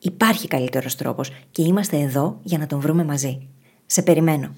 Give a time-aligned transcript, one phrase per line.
[0.00, 3.48] Υπάρχει καλύτερος τρόπος και είμαστε εδώ για να τον βρούμε μαζί.
[3.86, 4.54] Σε περιμένω.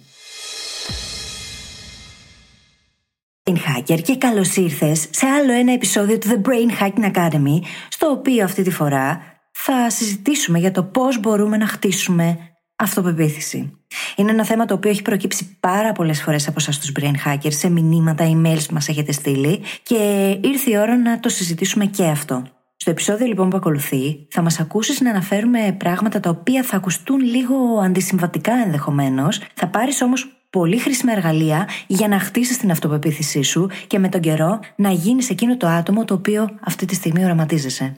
[3.44, 8.10] Brain Hacker και καλώς ήρθες σε άλλο ένα επεισόδιο του The Brain Hacking Academy στο
[8.10, 9.20] οποίο αυτή τη φορά
[9.52, 12.38] θα συζητήσουμε για το πώς μπορούμε να χτίσουμε
[12.76, 13.76] αυτοπεποίθηση.
[14.16, 17.52] Είναι ένα θέμα το οποίο έχει προκύψει πάρα πολλές φορές από εσάς τους Brain Hackers
[17.52, 22.04] σε μηνύματα, emails που μας έχετε στείλει και ήρθε η ώρα να το συζητήσουμε και
[22.04, 22.61] αυτό.
[22.82, 27.20] Στο επεισόδιο λοιπόν που ακολουθεί θα μας ακούσεις να αναφέρουμε πράγματα τα οποία θα ακουστούν
[27.20, 27.54] λίγο
[27.84, 33.98] αντισυμβατικά ενδεχομένως, θα πάρεις όμως πολύ χρήσιμα εργαλεία για να χτίσεις την αυτοπεποίθησή σου και
[33.98, 37.96] με τον καιρό να γίνεις εκείνο το άτομο το οποίο αυτή τη στιγμή οραματίζεσαι.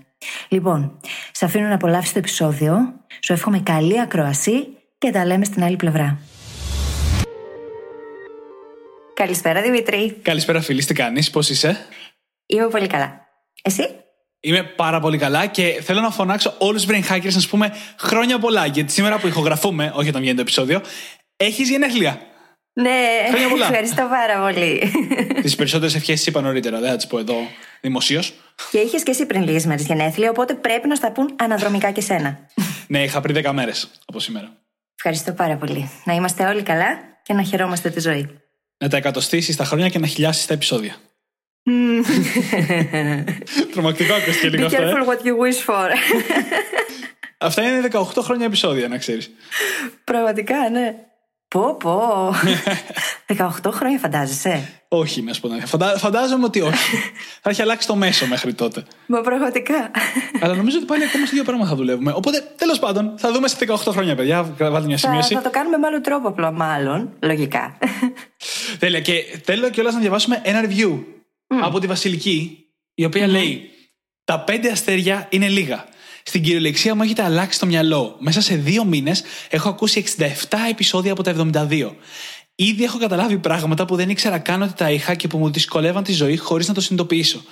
[0.48, 0.98] Λοιπόν,
[1.32, 2.76] σε αφήνω να απολαύσεις το επεισόδιο,
[3.22, 4.66] σου εύχομαι καλή ακροασή
[4.98, 6.18] και τα λέμε στην άλλη πλευρά.
[9.14, 10.16] Καλησπέρα Δημήτρη.
[10.22, 11.76] Καλησπέρα φίλη, τι κάνεις, πώς είσαι;
[12.46, 13.20] Είμαι πολύ καλά.
[13.62, 14.03] Εσύ;
[14.46, 17.74] Είμαι πάρα πολύ καλά και θέλω να φωνάξω όλους τους brain hackers να σου πούμε
[17.98, 18.66] χρόνια πολλά.
[18.66, 20.80] Γιατί σήμερα που ηχογραφούμε, όχι όταν βγαίνει το επεισόδιο,
[21.36, 22.20] έχεις γενέθλια.
[22.72, 22.90] Ναι,
[23.60, 24.92] ευχαριστώ πάρα πολύ.
[25.42, 27.34] Τις περισσότερες ευχές είπα νωρίτερα, δεν θα τις πω εδώ
[27.80, 28.34] δημοσίως.
[28.70, 32.00] Και είχες και εσύ πριν λίγες μέρες γενέθλια, οπότε πρέπει να στα πούν αναδρομικά και
[32.00, 32.38] σένα.
[32.86, 34.52] ναι, είχα πριν 10 μέρες από σήμερα.
[34.96, 35.90] Ευχαριστώ πάρα πολύ.
[36.04, 38.40] Να είμαστε όλοι καλά και να χαιρόμαστε τη ζωή.
[38.78, 40.96] Να τα εκατοστήσεις τα χρόνια και να χιλιάσεις τα επεισόδια.
[43.72, 44.78] Τρομακτικό ακούστηκε λίγο αυτό.
[44.78, 45.88] Be careful what you wish for.
[47.38, 49.30] Αυτά είναι 18 χρόνια επεισόδια, να ξέρεις.
[50.04, 50.94] Πραγματικά, ναι.
[51.48, 52.34] Πω, πω.
[53.64, 55.48] 18 χρόνια φαντάζεσαι; Όχι, να σου πω.
[55.64, 55.98] Φαντα...
[55.98, 56.96] Φαντάζομαι ότι όχι.
[57.42, 58.84] θα έχει αλλάξει το μέσο μέχρι τότε.
[59.06, 59.90] Μα πραγματικά.
[60.40, 62.12] Αλλά νομίζω ότι πάλι ακόμα στο ίδιο πράγμα θα δουλεύουμε.
[62.16, 64.42] Οπότε, τέλος πάντων, θα δούμε σε 18 χρόνια, παιδιά.
[64.58, 65.34] Βάλτε μια σημείωση.
[65.34, 67.12] Θα, θα το κάνουμε με άλλο τρόπο απλά, μάλλον.
[67.20, 67.78] Λογικά.
[68.78, 69.00] Τέλεια.
[69.00, 70.98] Και θέλω κιόλας να διαβάσουμε ένα review
[71.46, 73.70] από τη Βασιλική, η οποία λέει:
[74.24, 75.84] Τα πέντε αστέρια είναι λίγα.
[76.26, 78.16] Στην κυριολεξία μου έχετε αλλάξει το μυαλό.
[78.18, 80.24] Μέσα σε δύο μήνες έχω ακούσει 67
[80.70, 81.34] επεισόδια από τα
[81.70, 81.92] 72.
[82.56, 86.02] Ήδη έχω καταλάβει πράγματα που δεν ήξερα καν ότι τα είχα και που μου δυσκολεύαν
[86.02, 87.42] τη ζωή χωρίς να το συνειδητοποιήσω.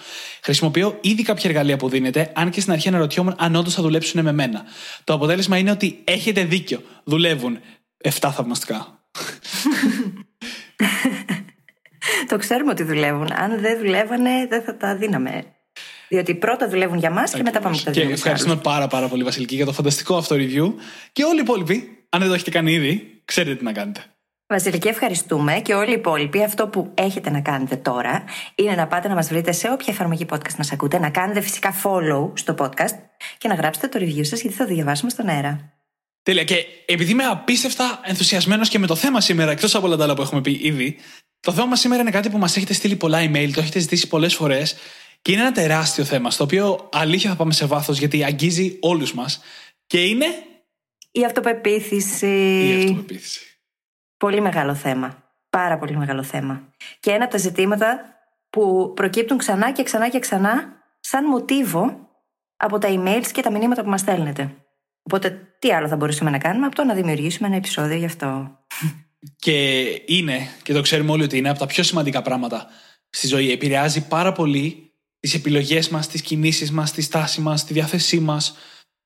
[0.43, 4.23] Χρησιμοποιώ ήδη κάποια εργαλεία που δίνετε, αν και στην αρχή αναρωτιόμουν αν όντως θα δουλέψουν
[4.23, 4.65] με μένα.
[5.05, 6.83] Το αποτέλεσμα είναι ότι έχετε δίκιο.
[7.05, 7.59] Δουλεύουν.
[8.05, 9.07] 7 θαυμαστικά.
[12.29, 13.33] το ξέρουμε ότι δουλεύουν.
[13.33, 15.45] Αν δεν δουλεύανε, δεν θα τα δίναμε.
[16.09, 18.13] Διότι πρώτα δουλεύουν για μας και μετά πάμε και τα δίνουμε.
[18.13, 20.73] Και ευχαριστούμε πάρα, πάρα πολύ, Βασιλική, για το φανταστικό αυτό review.
[21.13, 24.01] Και όλοι οι υπόλοιποι, αν δεν το έχετε κάνει ήδη, ξέρετε τι να κάνετε.
[24.47, 26.43] Βασιλική, ευχαριστούμε και όλοι οι υπόλοιποι.
[26.43, 30.27] Αυτό που έχετε να κάνετε τώρα είναι να πάτε να μας βρείτε σε όποια εφαρμογή
[30.31, 32.95] podcast μας ακούτε, να κάνετε φυσικά follow στο podcast
[33.39, 35.73] και να γράψετε το review σας γιατί θα το διαβάσουμε στον αέρα.
[36.23, 36.45] Τέλεια.
[36.45, 40.15] Και επειδή είμαι απίστευτα ενθουσιασμένος και με το θέμα σήμερα, εκτός από όλα τα άλλα
[40.15, 40.97] που έχουμε πει ήδη,
[41.41, 44.09] το θέμα μας σήμερα είναι κάτι που μας έχετε στείλει πολλά email, το έχετε ζητήσει
[44.09, 44.77] πολλές φορές
[45.23, 49.15] και είναι ένα τεράστιο θέμα, στο οποίο αλήθεια θα πάμε σε βάθος γιατί αγγίζει όλους
[49.15, 49.41] μας.
[49.87, 50.27] Και είναι.
[51.11, 52.67] Η αυτοπεποίθηση.
[52.67, 53.41] Η αυτοπεποίθηση.
[54.17, 55.23] Πολύ μεγάλο θέμα.
[55.51, 56.69] Πάρα πολύ μεγάλο θέμα.
[57.01, 58.01] Και ένα από τα ζητήματα
[58.51, 62.09] που προκύπτουν ξανά και ξανά και ξανά σαν μοτίβο
[62.57, 64.62] από τα emails και τα μηνύματα που μας στέλνετε.
[65.03, 68.59] Οπότε, τι άλλο θα μπορούσαμε να κάνουμε από το να δημιουργήσουμε ένα επεισόδιο γι' αυτό;
[69.37, 72.67] Και είναι, και το ξέρουμε όλοι ότι είναι από τα πιο σημαντικά πράγματα
[73.11, 73.53] στη ζωή.
[73.53, 78.57] Επηρεάζει πάρα πολύ τις επιλογές μας, τις κινήσεις μας, τη στάση μας, τη διάθεσή μας,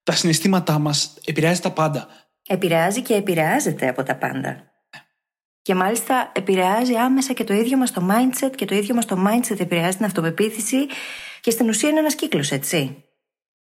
[0.02, 1.14] τα συναισθήματά μας.
[1.24, 2.08] Επηρεάζει τα πάντα.
[2.48, 4.70] Επηρεάζει και επηρεάζεται από τα πάντα.
[5.62, 9.24] Και μάλιστα επηρεάζει άμεσα και το ίδιο μας το mindset και το ίδιο μας το
[9.26, 10.86] mindset επηρεάζει την αυτοπεποίθηση
[11.40, 13.04] και στην ουσία είναι ένας κύκλος, έτσι.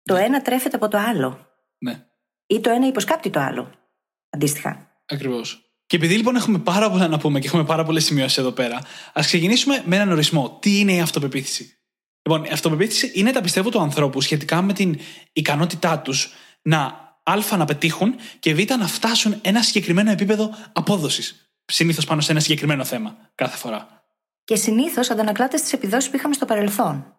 [0.03, 1.47] Το ένα τρέφεται από το άλλο.
[1.79, 2.05] Ναι.
[2.47, 3.71] Ή το ένα υποσκάπτει το άλλο.
[4.31, 5.01] Αντίστοιχα.
[5.07, 5.65] Ακριβώς.
[5.87, 8.79] Και επειδή λοιπόν έχουμε πάρα πολλά να πούμε και έχουμε πάρα πολλές σημειώσεις εδώ πέρα,
[9.13, 10.59] ας ξεκινήσουμε με έναν ορισμό.
[10.61, 11.79] Τι είναι η αυτοπεποίθηση;
[12.23, 14.99] Λοιπόν, η αυτοπεποίθηση είναι τα πιστεύω του ανθρώπου σχετικά με την
[15.33, 16.33] ικανότητά τους
[16.63, 21.53] να α να πετύχουν και β να φτάσουν ένα συγκεκριμένο επίπεδο απόδοσης.
[21.65, 24.05] Συνήθως πάνω σε ένα συγκεκριμένο θέμα κάθε φορά.
[24.45, 27.17] Και συνήθως αντανακλάται στις επιδόσεις που είχαμε στο παρελθόν.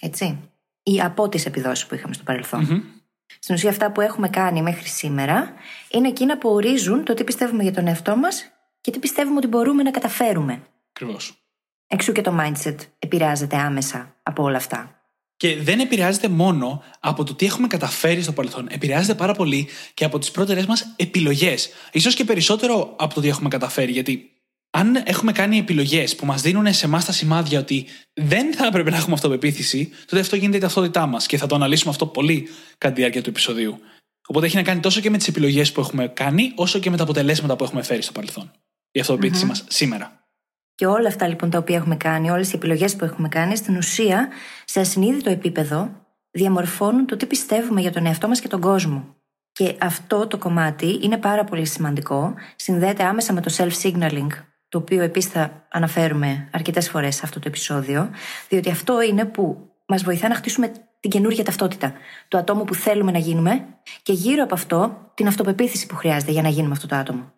[0.00, 0.50] Έτσι.
[0.82, 3.03] Ή από τις επιδόσεις που είχαμε στο παρελθον Mm-hmm.
[3.38, 5.52] Στην ουσία, αυτά που έχουμε κάνει μέχρι σήμερα
[5.90, 8.50] είναι εκείνα που ορίζουν το τι πιστεύουμε για τον εαυτό μας
[8.80, 10.62] και τι πιστεύουμε ότι μπορούμε να καταφέρουμε.
[10.90, 11.38] Ακριβώς.
[11.86, 14.98] Εξού και το mindset επηρεάζεται άμεσα από όλα αυτά.
[15.36, 18.66] Και δεν επηρεάζεται μόνο από το τι έχουμε καταφέρει στο παρελθόν.
[18.70, 21.70] Επηρεάζεται πάρα πολύ και από τις πρώτερες μας επιλογές.
[22.00, 23.92] σω και περισσότερο από το τι έχουμε καταφέρει.
[23.92, 24.33] Γιατί
[24.76, 28.90] αν έχουμε κάνει επιλογές που μας δίνουν σε εμάς τα σημάδια ότι δεν θα έπρεπε
[28.90, 31.26] να έχουμε αυτοπεποίθηση, τότε αυτό γίνεται η ταυτότητά μας.
[31.26, 32.48] Και θα το αναλύσουμε αυτό πολύ
[32.78, 33.78] κατά τη διάρκεια του επεισοδίου.
[34.26, 36.96] Οπότε έχει να κάνει τόσο και με τις επιλογές που έχουμε κάνει, όσο και με
[36.96, 38.50] τα αποτελέσματα που έχουμε φέρει στο παρελθόν.
[38.90, 40.28] Η αυτοπεποίθηση μας σήμερα.
[40.74, 43.76] Και όλα αυτά λοιπόν τα οποία έχουμε κάνει, όλες οι επιλογές που έχουμε κάνει, στην
[43.76, 44.28] ουσία,
[44.64, 45.90] σε ασυνείδητο επίπεδο,
[46.30, 49.16] διαμορφώνουν το τι πιστεύουμε για τον εαυτό μας και τον κόσμο.
[49.52, 52.34] Και αυτό το κομμάτι είναι πάρα πολύ σημαντικό.
[52.56, 54.28] Συνδέεται άμεσα με το self-signaling,
[54.74, 58.10] το οποίο επίσης θα αναφέρουμε αρκετές φορές σε αυτό το επεισόδιο,
[58.48, 61.92] διότι αυτό είναι που μας βοηθά να χτίσουμε την καινούργια ταυτότητα
[62.28, 63.66] του ατόμου που θέλουμε να γίνουμε
[64.02, 67.32] και γύρω από αυτό την αυτοπεποίθηση που χρειάζεται για να γίνουμε αυτό το άτομο.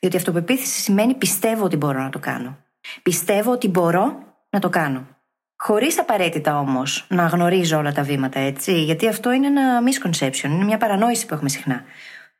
[0.00, 2.58] Διότι αυτοπεποίθηση σημαίνει πιστεύω ότι μπορώ να το κάνω.
[3.02, 4.18] Πιστεύω ότι μπορώ
[4.50, 5.06] να το κάνω.
[5.56, 8.82] Χωρίς απαραίτητα όμως να γνωρίζω όλα τα βήματα, έτσι.
[8.82, 11.84] Γιατί αυτό είναι ένα misconception, είναι μια παρανόηση που έχουμε συχνά.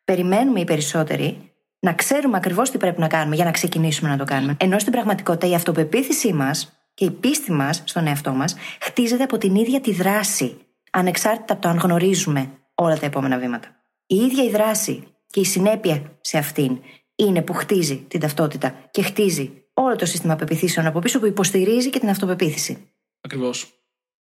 [0.04, 1.51] Περιμένουμε οι περισσότεροι
[1.84, 4.56] να ξέρουμε ακριβώς τι πρέπει να κάνουμε για να ξεκινήσουμε να το κάνουμε.
[4.60, 9.38] Ενώ στην πραγματικότητα η αυτοπεποίθησή μας και η πίστη μας στον εαυτό μας χτίζεται από
[9.38, 10.56] την ίδια τη δράση,
[10.90, 13.68] ανεξάρτητα από το αν γνωρίζουμε όλα τα επόμενα βήματα.
[14.06, 16.78] Η ίδια η δράση και η συνέπεια σε αυτήν
[17.14, 21.90] είναι που χτίζει την ταυτότητα και χτίζει όλο το σύστημα πεπιθήσεων από πίσω που υποστηρίζει
[21.90, 22.90] και την αυτοπεποίθηση.
[23.20, 23.72] Ακριβώς.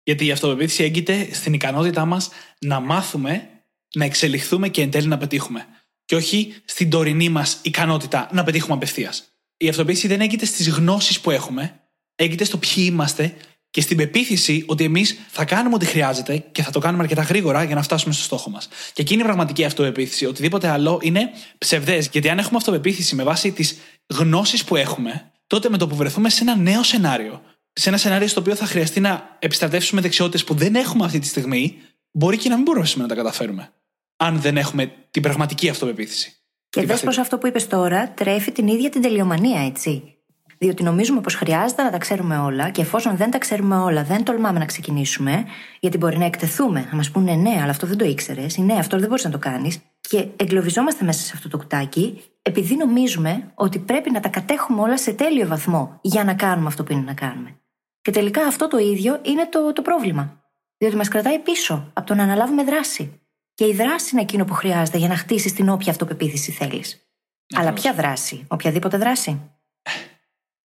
[0.03, 2.31] Γιατί η αυτοπεποίθηση έγκυται στην ικανότητά μας
[2.61, 3.49] να μάθουμε,
[3.95, 5.67] να εξελιχθούμε και εν τέλει να πετύχουμε.
[6.09, 9.25] Και όχι στην τωρινή μας ικανότητα να πετύχουμε απευθείας.
[9.57, 11.81] Η αυτοπεποίθηση δεν έγκυται στις γνώσεις που έχουμε,
[12.15, 13.35] έγκυται στο ποιοι είμαστε
[13.71, 17.63] και στην πεποίθηση ότι εμείς θα κάνουμε ό,τι χρειάζεται και θα το κάνουμε αρκετά γρήγορα
[17.63, 18.69] για να φτάσουμε στο στόχο μας.
[18.93, 20.27] Και εκείνη η πραγματική αυτοπεποίθηση.
[20.27, 22.09] Οτιδήποτε άλλο είναι ψευδές.
[22.13, 26.31] Γιατί αν έχουμε αυτοπεποίθηση με βάση τις γνώσεις που έχουμε, τότε με το που βρεθούμε
[26.31, 30.55] σε ένα νέο σενάριο, σε ένα σενάριο στο οποίο θα χρειαστεί να επιστρατεύσουμε δεξιότητες που
[30.55, 31.77] δεν έχουμε αυτή τη στιγμή,
[32.11, 33.73] μπορεί και να μην μπορούμε να τα καταφέρουμε.
[34.21, 36.33] Αν δεν έχουμε την πραγματική αυτοπεποίθηση.
[36.69, 40.19] Και δες πως αυτό που είπες τώρα τρέφει την ίδια την τελειομανία, έτσι.
[40.59, 44.25] Διότι νομίζουμε πως χρειάζεται να τα ξέρουμε όλα και εφόσον δεν τα ξέρουμε όλα, δεν
[44.25, 45.45] τολμάμε να ξεκινήσουμε,
[45.81, 48.75] γιατί μπορεί να εκτεθούμε, να μας πούνε ναι, αλλά αυτό δεν το ήξερες, ή ναι,
[48.75, 53.53] αυτό δεν μπορείς να το κάνεις, και εγκλωβιζόμαστε μέσα σε αυτό το κουτάκι, επειδή νομίζουμε
[53.55, 57.03] ότι πρέπει να τα κατέχουμε όλα σε τέλειο βαθμό για να κάνουμε αυτό που είναι
[57.03, 57.61] να κάνουμε.
[58.03, 60.43] Και τελικά αυτό το ίδιο είναι το, το πρόβλημα.
[60.79, 63.21] Διότι μας κρατάει πίσω από το να αναλάβουμε δράση.
[63.59, 67.09] Και η δράση είναι εκείνο που χρειάζεται για να χτίσεις την όποια αυτοπεποίθηση θέλεις.
[67.55, 69.41] Αλλά ποια δράση, οποιαδήποτε δράση;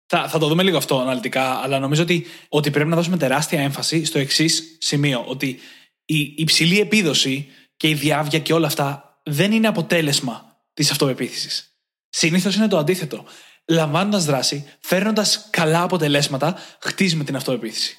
[0.06, 3.62] Θα, θα το δούμε λίγο αυτό αναλυτικά, αλλά νομίζω ότι, ότι πρέπει να δώσουμε τεράστια
[3.62, 5.24] έμφαση στο εξής σημείο.
[5.28, 5.60] Ότι
[6.06, 11.78] η υψηλή επίδοση και η διάβια και όλα αυτά δεν είναι αποτέλεσμα της αυτοπεποίθησης.
[12.10, 13.26] Συνήθως είναι το αντίθετο.
[13.66, 17.98] Λαμβάνοντας δράση, φέρνοντας καλά αποτελέσματα, χτίζουμε την αυτοπεποίθηση.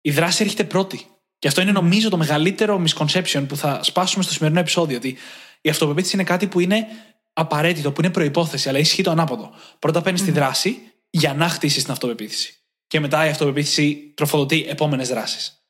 [0.00, 1.06] Η δράση έρχεται πρώτη.
[1.38, 4.96] Και αυτό είναι νομίζω το μεγαλύτερο misconception που θα σπάσουμε στο σημερινό επεισόδιο.
[4.96, 5.16] Ότι
[5.60, 6.86] η αυτοπεποίθηση είναι κάτι που είναι
[7.32, 9.50] απαραίτητο, που είναι προπόθεση, αλλά ισχύει το ανάποδο.
[9.78, 10.78] Πρώτα παίρνεις τη δράση
[11.10, 12.56] για να χτίσεις την αυτοπεποίθηση.
[12.86, 15.62] Και μετά η αυτοπεποίθηση τροφοδοτεί επόμενες δράσεις.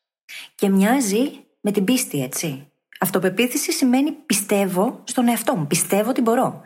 [0.55, 2.71] Και μοιάζει με την πίστη, έτσι.
[3.01, 5.67] Αυτοπεποίθηση σημαίνει πιστεύω στον εαυτό μου.
[5.67, 6.61] Πιστεύω ότι μπορώ.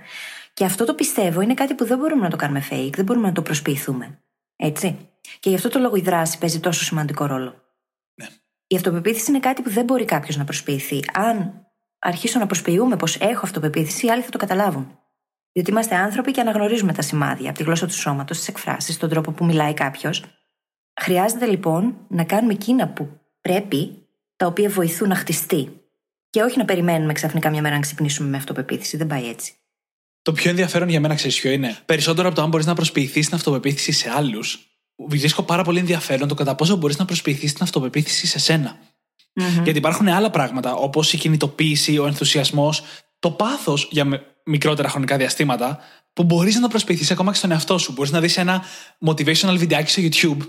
[0.55, 3.27] Και αυτό το πιστεύω είναι κάτι που δεν μπορούμε να το κάνουμε fake, δεν μπορούμε
[3.27, 4.19] να το προσποιηθούμε.
[4.57, 5.09] Έτσι.
[5.41, 7.63] Και γι' αυτό το λόγο η δράση παίζει τόσο σημαντικό ρόλο.
[8.73, 8.79] Ναι.
[8.79, 11.01] Η αυτοπεποίθηση είναι κάτι που δεν μπορεί κάποιος να προσποιηθεί.
[11.13, 11.67] Αν
[11.99, 14.99] αρχίσω να προσποιούμε πως έχω αυτοπεποίθηση, οι άλλοι θα το καταλάβουν.
[15.53, 19.09] Διότι είμαστε άνθρωποι και αναγνωρίζουμε τα σημάδια από τη γλώσσα του σώματος, τις εκφράσεις, τον
[19.09, 20.25] τρόπο που μιλάει κάποιος.
[21.01, 25.81] Χρειάζεται λοιπόν να κάνουμε εκείνα που πρέπει, τα οποία βοηθούν να χτιστεί.
[26.31, 28.97] Και όχι να περιμένουμε ξαφνικά μια μέρα να ξυπνήσουμε με αυτοπεποίθηση.
[28.97, 29.53] Δεν πάει έτσι.
[30.23, 33.27] Το πιο ενδιαφέρον για μένα, ξέρεις ποιο είναι; Περισσότερο από το αν μπορείς να προσποιηθείς
[33.27, 34.72] την αυτοπεποίθηση σε άλλους,
[35.09, 38.77] βρίσκω πάρα πολύ ενδιαφέρον το κατά πόσο μπορείς να προσποιηθείς την αυτοπεποίθηση σε σένα.
[39.41, 39.63] Mm-hmm.
[39.63, 42.83] Γιατί υπάρχουν άλλα πράγματα, όπως η κινητοποίηση, ο ενθουσιασμός,
[43.19, 44.07] το πάθος για
[44.45, 45.79] μικρότερα χρονικά διαστήματα,
[46.13, 47.93] που μπορείς να το προσποιηθείς ακόμα και στον εαυτό σου.
[47.93, 48.63] Μπορείς να δεις ένα
[49.07, 50.49] motivational βιντεάκι στο YouTube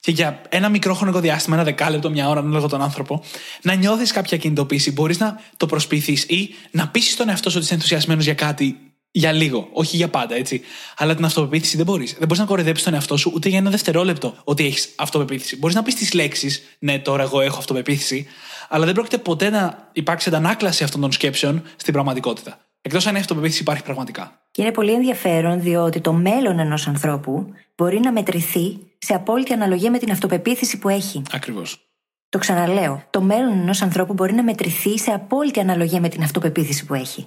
[0.00, 3.22] και για ένα μικρό χρονικό διάστημα, ένα δεκάλεπτο, μια ώρα, ανάλογα τον άνθρωπο,
[3.62, 4.92] να νιώθεις κάποια κινητοποίηση.
[4.92, 8.91] Μπορείς να το προσποιηθείς ή να πείσεις τον εαυτό σου ότι είσαι ενθουσιασμένος για κάτι
[9.12, 10.60] για λίγο, όχι για πάντα, έτσι.
[10.96, 12.10] Αλλά την αυτοπεποίθηση δεν μπορείς.
[12.10, 15.56] Δεν μπορείς να κοροϊδέψεις τον εαυτό σου ούτε για ένα δευτερόλεπτο ότι έχεις αυτοπεποίθηση.
[15.56, 18.26] Μπορείς να πεις τις λέξεις, Ναι, τώρα εγώ έχω αυτοπεποίθηση,
[18.68, 22.58] αλλά δεν πρόκειται ποτέ να υπάρξει αντανάκλαση αυτών των σκέψεων στην πραγματικότητα.
[22.82, 24.40] Εκτός αν η αυτοπεποίθηση υπάρχει πραγματικά.
[24.50, 29.90] Και είναι πολύ ενδιαφέρον διότι το μέλλον ενός ανθρώπου μπορεί να μετρηθεί σε απόλυτη αναλογία
[29.90, 31.22] με την αυτοπεποίθηση που έχει.
[31.32, 31.86] Ακριβώς.
[32.28, 33.02] Το ξαναλέω.
[33.10, 37.26] Το μέλλον ενός ανθρώπου μπορεί να μετρηθεί σε απόλυτη αναλογία με την αυτοπεποίθηση που έχει.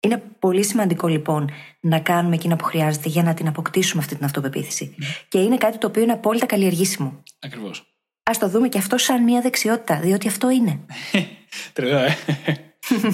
[0.00, 1.50] Είναι πολύ σημαντικό λοιπόν
[1.80, 4.94] να κάνουμε εκείνα που χρειάζεται για να την αποκτήσουμε αυτή την αυτοπεποίθηση.
[4.96, 5.06] Ναι.
[5.28, 7.22] Και είναι κάτι το οποίο είναι απόλυτα καλλιεργήσιμο.
[7.40, 7.78] Ακριβώς.
[8.22, 10.80] Α το δούμε και αυτό σαν μια δεξιότητα, διότι αυτό είναι.
[11.72, 12.16] Τρελό, ε.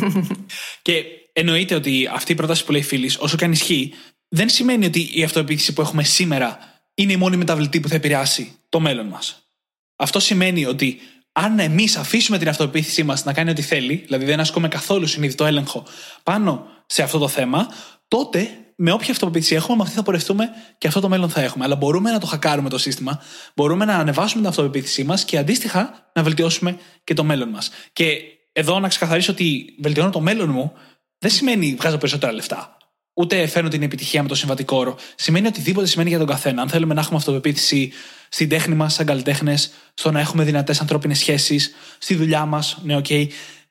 [0.82, 3.92] και εννοείται ότι αυτή η πρόταση που λέει φίλης, όσο και αν ισχύει,
[4.28, 6.58] δεν σημαίνει ότι η αυτοπεποίθηση που έχουμε σήμερα
[6.94, 9.46] είναι η μόνη μεταβλητή που θα επηρεάσει το μέλλον μας.
[9.96, 10.98] Αυτό σημαίνει ότι
[11.32, 15.44] αν εμείς αφήσουμε την αυτοπεποίθησή μας να κάνει ό,τι θέλει, δηλαδή δεν ασκούμε καθόλου συνειδητό
[15.44, 15.84] έλεγχο
[16.22, 17.68] πάνω σε αυτό το θέμα,
[18.08, 20.48] τότε με όποια αυτοπεποίθηση έχουμε, με αυτή θα πορευτούμε
[20.78, 21.64] και αυτό το μέλλον θα έχουμε.
[21.64, 23.20] Αλλά μπορούμε να το χακάρουμε το σύστημα,
[23.54, 27.70] μπορούμε να ανεβάσουμε την αυτοπεποίθησή μας και αντίστοιχα να βελτιώσουμε και το μέλλον μας.
[27.92, 28.20] Και
[28.52, 30.72] εδώ να ξεκαθαρίσω ότι βελτιώνω το μέλλον μου
[31.18, 32.76] δεν σημαίνει βγάζω περισσότερα λεφτά.
[33.14, 34.96] Ούτε φέρνω την επιτυχία με το συμβατικό όρο.
[35.14, 36.62] Σημαίνει οτιδήποτε σημαίνει για τον καθένα.
[36.62, 37.92] Αν θέλουμε να έχουμε αυτοπεποίθηση
[38.28, 42.96] στην τέχνη μας, σαν καλλιτέχνες, στο να έχουμε δυνατές ανθρώπινες σχέσεις, στη δουλειά μας, ναι,
[42.96, 43.26] okay,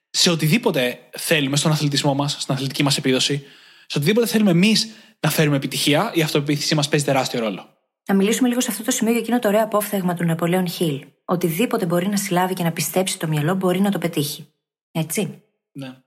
[0.10, 3.44] σε οτιδήποτε θέλουμε, στον αθλητισμό μας, στην αθλητική μας επίδοση,
[3.88, 4.88] σε οτιδήποτε θέλουμε εμείς
[5.20, 7.70] να φέρουμε επιτυχία, η αυτοπεποίθησή μας παίζει τεράστιο ρόλο.
[8.08, 11.06] Να μιλήσουμε λίγο σε αυτό το σημείο για εκείνο το ωραίο απόφθεγμα του Ναπολέον Χιλ.
[11.26, 14.48] Οτιδήποτε μπορεί να συλλάβει και να πιστέψει το μυαλό μπορεί να το πετύχει.
[14.92, 15.42] Έτσι.
[15.72, 15.98] Ναι.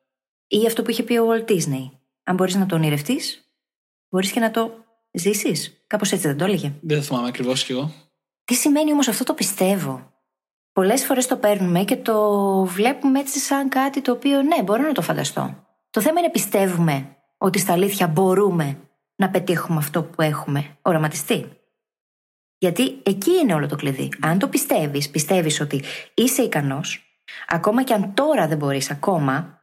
[0.46, 1.90] Ή αυτό που είχε πει ο Walt Disney.
[2.24, 3.20] Αν μπορείς να το ονειρευτεί,
[4.08, 5.84] μπορείς και να το ζήσεις.
[5.86, 6.72] Κάπως έτσι δεν το έλεγε.
[6.80, 7.92] Δεν το θυμάμαι ακριβώς κι εγώ.
[8.44, 10.12] Τι σημαίνει όμως αυτό το πιστεύω;
[10.72, 14.92] Πολλές φορές το παίρνουμε και το βλέπουμε έτσι σαν κάτι το οποίο ναι, μπορώ να
[14.92, 15.66] το φανταστώ.
[15.90, 18.78] Το θέμα είναι πιστεύουμε ότι στα αλήθεια μπορούμε
[19.16, 21.58] να πετύχουμε αυτό που έχουμε οραματιστεί;
[22.58, 24.08] Γιατί εκεί είναι όλο το κλειδί.
[24.20, 25.82] Αν το πιστεύεις, πιστεύεις ότι
[26.14, 27.04] είσαι ικανός,
[27.48, 29.62] ακόμα και αν τώρα δεν μπορείς ακόμα,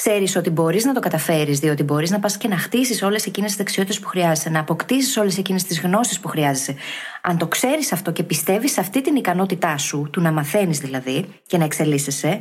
[0.00, 3.48] ξέρεις ότι μπορείς να το καταφέρεις, διότι μπορείς να πας και να χτίσεις όλες εκείνες
[3.48, 6.76] τις δεξιότητες που χρειάζεσαι, να αποκτήσεις όλες εκείνες τις γνώσεις που χρειάζεσαι.
[7.22, 11.26] Αν το ξέρεις αυτό και πιστεύεις σε αυτή την ικανότητά σου, του να μαθαίνεις δηλαδή
[11.46, 12.40] και να εξελίσσεσαι,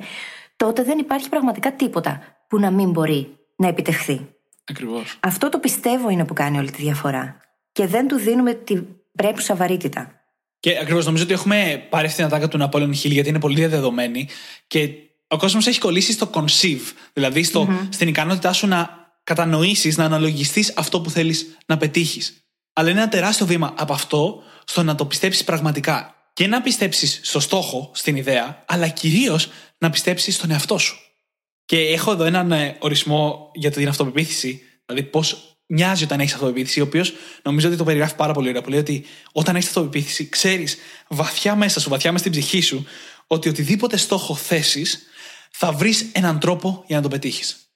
[0.56, 4.28] τότε δεν υπάρχει πραγματικά τίποτα που να μην μπορεί να επιτευχθεί.
[4.70, 5.18] Ακριβώς.
[5.20, 7.38] Αυτό το πιστεύω είναι που κάνει όλη τη διαφορά.
[7.72, 8.86] Και δεν του δίνουμε την
[9.16, 10.12] πρέπουσα βαρύτητα.
[10.60, 13.56] Και ακριβώς νομίζω ότι έχουμε πάρει αυτή την ατάκα του Ναπόλεον Χιλ γιατί είναι πολύ
[13.56, 14.28] διαδεδομένη
[14.68, 14.90] και
[15.28, 17.88] ο κόσμος έχει κολλήσει στο conceive, δηλαδή στο, mm-hmm.
[17.90, 22.46] στην ικανότητά σου να κατανοήσεις, να αναλογιστείς αυτό που θέλεις να πετύχεις.
[22.74, 26.16] Αλλά είναι ένα τεράστιο βήμα από αυτό στο να το πιστέψεις πραγματικά.
[26.34, 30.96] Και να πιστέψεις στο στόχο, στην ιδέα, αλλά κυρίως να πιστέψεις στον εαυτό σου.
[31.66, 36.80] Και έχω εδώ έναν ε, ορισμό για την αυτοπεποίθηση, δηλαδή πώς μοιάζει όταν έχεις αυτοπεποίθηση,
[36.80, 37.14] ο οποίος
[37.44, 38.62] νομίζω ότι το περιγράφει πάρα πολύ ωραία.
[38.62, 40.78] Που λέει ότι όταν έχεις αυτοπεποίθηση, ξέρεις
[41.08, 42.86] βαθιά μέσα σου, βαθιά μέσα στην ψυχή σου,
[43.28, 45.02] ότι οτιδήποτε στόχο θέσεις,
[45.58, 47.70] θα βρεις έναν τρόπο για να το πετύχεις.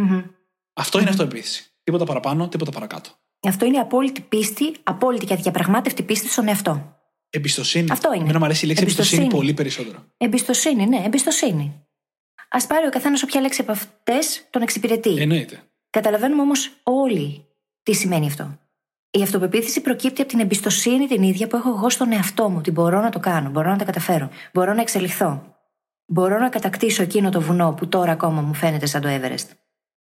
[0.00, 0.24] Mm-hmm.
[0.72, 1.12] Αυτό είναι mm-hmm.
[1.12, 1.70] αυτοεπίθεση.
[1.82, 3.10] Τίποτα παραπάνω, τίποτα παρακάτω.
[3.46, 6.96] Αυτό είναι απόλυτη πίστη, απόλυτη και αδιαπραγμάτευτη πίστη στον εαυτό.
[7.30, 7.90] Εμπιστοσύνη.
[7.90, 8.22] Αυτό είναι.
[8.22, 9.22] Εμένα μου αρέσει η λέξη εμπιστοσύνη.
[9.22, 10.04] εμπιστοσύνη πολύ περισσότερο.
[10.16, 11.86] Εμπιστοσύνη, ναι, εμπιστοσύνη.
[12.48, 15.16] Α πάρει ο καθένας όποια λέξη από αυτές τον εξυπηρετεί.
[15.16, 15.62] Εννοείται.
[15.90, 17.46] Καταλαβαίνουμε όμως όλοι
[17.82, 18.58] τι σημαίνει αυτό.
[19.10, 22.56] Η αυτοπεποίθηση προκύπτει από την εμπιστοσύνη την ίδια που έχω εγώ στον εαυτό μου.
[22.58, 25.55] Ότι μπορώ να το κάνω, μπορώ να τα καταφέρω, μπορώ να εξελιχθώ.
[26.06, 29.48] Μπορώ να κατακτήσω εκείνο το βουνό που τώρα ακόμα μου φαίνεται σαν το Everest.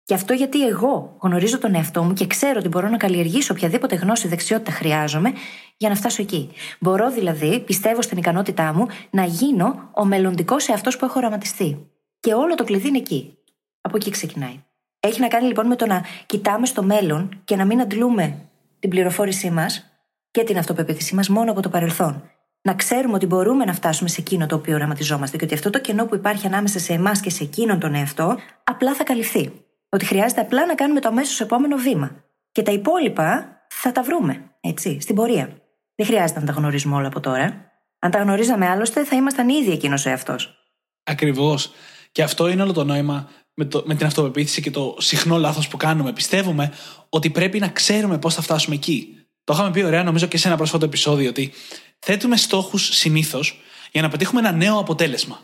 [0.05, 3.95] Και αυτό γιατί εγώ γνωρίζω τον εαυτό μου και ξέρω ότι μπορώ να καλλιεργήσω οποιαδήποτε
[3.95, 5.33] γνώση ή δεξιότητα χρειάζομαι
[5.77, 6.51] για να φτάσω εκεί.
[6.81, 11.91] Μπορώ δηλαδή, πιστεύω στην ικανότητά μου, να γίνω ο μελλοντικός εαυτός που έχω οραματιστεί.
[12.21, 13.39] Και όλο το κλειδί είναι εκεί.
[13.81, 14.65] Από εκεί ξεκινάει.
[15.01, 18.91] Έχει να κάνει λοιπόν με το να κοιτάμε στο μέλλον και να μην αντλούμε την
[18.91, 19.91] πληροφόρησή μας
[20.31, 22.34] και την αυτοπεποίθησή μας μόνο από το παρελθόν
[22.67, 25.81] να ξέρουμε ότι μπορούμε να φτάσουμε σε εκείνο το οποίο οραματιζόμαστε και ότι αυτό το
[25.81, 29.53] κενό που υπάρχει ανάμεσα σε εμάς και σε εκείνον τον εαυτό απλά θα καλυφθεί.
[29.89, 32.25] Ότι χρειάζεται απλά να κάνουμε το αμέσως επόμενο βήμα.
[32.53, 35.49] Και τα υπόλοιπα θα τα βρούμε, έτσι, στην πορεία.
[35.95, 37.73] Δεν χρειάζεται να τα γνωρίζουμε όλα από τώρα.
[37.99, 40.59] Αν τα γνωρίζαμε άλλωστε, θα ήμασταν ήδη εκείνος ο εαυτός.
[41.05, 41.73] Ακριβώς.
[42.13, 45.69] Και αυτό είναι όλο το νόημα με, το, με την αυτοπεποίθηση και το συχνό λάθος
[45.69, 46.13] που κάνουμε.
[46.13, 46.73] Πιστεύουμε
[47.09, 49.24] ότι πρέπει να ξέρουμε πώς θα φτάσουμε εκεί.
[49.45, 51.53] Το είχαμε πει ωραία, νομίζω και σε ένα πρόσφατο επεισόδιο, ότι
[51.99, 53.61] θέτουμε στόχους συνήθως
[53.93, 55.41] για να πετύχουμε ένα νέο αποτέλεσμα.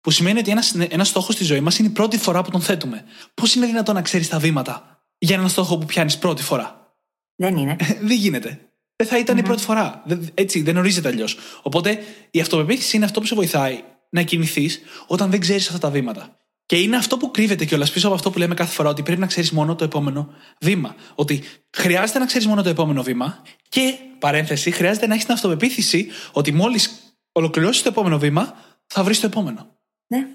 [0.00, 2.60] Που σημαίνει ότι ένας ένας στόχος στη ζωή μας είναι η πρώτη φορά που τον
[2.60, 3.04] θέτουμε.
[3.34, 6.96] Πώς είναι δυνατόν να ξέρεις τα βήματα για έναν στόχο που πιάνεις πρώτη φορά;
[7.36, 7.76] Δεν είναι.
[8.00, 8.60] δεν γίνεται.
[8.96, 10.04] Δεν θα ηταν η πρώτη φορά.
[10.34, 11.36] Έτσι, δεν ορίζεται αλλιώς.
[11.62, 11.98] Οπότε
[12.30, 16.36] η αυτοπεποίθηση είναι αυτό που σε βοηθάει να κινηθείς όταν δεν ξέρεις αυτά τα βήματα.
[16.66, 19.20] Και είναι αυτό που κρύβεται κιόλας πίσω από αυτό που λέμε κάθε φορά, ότι πρέπει
[19.20, 20.28] να ξέρεις μόνο το επόμενο
[20.60, 20.94] βήμα.
[21.14, 21.42] Ότι
[21.76, 26.52] χρειάζεται να ξέρεις μόνο το επόμενο βήμα και, παρένθεση, χρειάζεται να έχεις την αυτοπεποίθηση ότι
[26.52, 28.54] μόλις ολοκληρώσεις το επόμενο βήμα,
[28.86, 29.78] θα βρεις το επόμενο.
[30.06, 30.26] Ναι.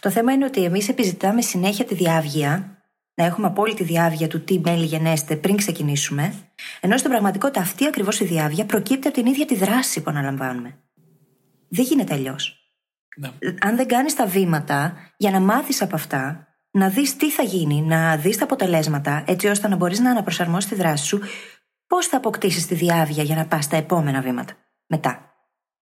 [0.00, 2.78] Το θέμα είναι ότι εμείς επιζητάμε συνέχεια τη διάβγεια,
[3.14, 6.34] να έχουμε απόλυτη διάβγεια του τι μέλη γενέστε πριν ξεκινήσουμε,
[6.80, 10.78] ενώ στην πραγματικότητα αυτή ακριβώς η διάβγεια προκύπτει από την ίδια τη δράση που αναλαμβάνουμε.
[11.68, 12.59] Δεν γίνεται αλλιώς.
[13.16, 13.30] Ναι.
[13.60, 17.82] Αν δεν κάνεις τα βήματα για να μάθεις από αυτά, να δεις τι θα γίνει,
[17.82, 21.20] να δεις τα αποτελέσματα, έτσι ώστε να μπορείς να αναπροσαρμόσεις τη δράση σου,
[21.86, 25.34] πώς θα αποκτήσεις τη διάβια για να πας στα επόμενα βήματα μετά.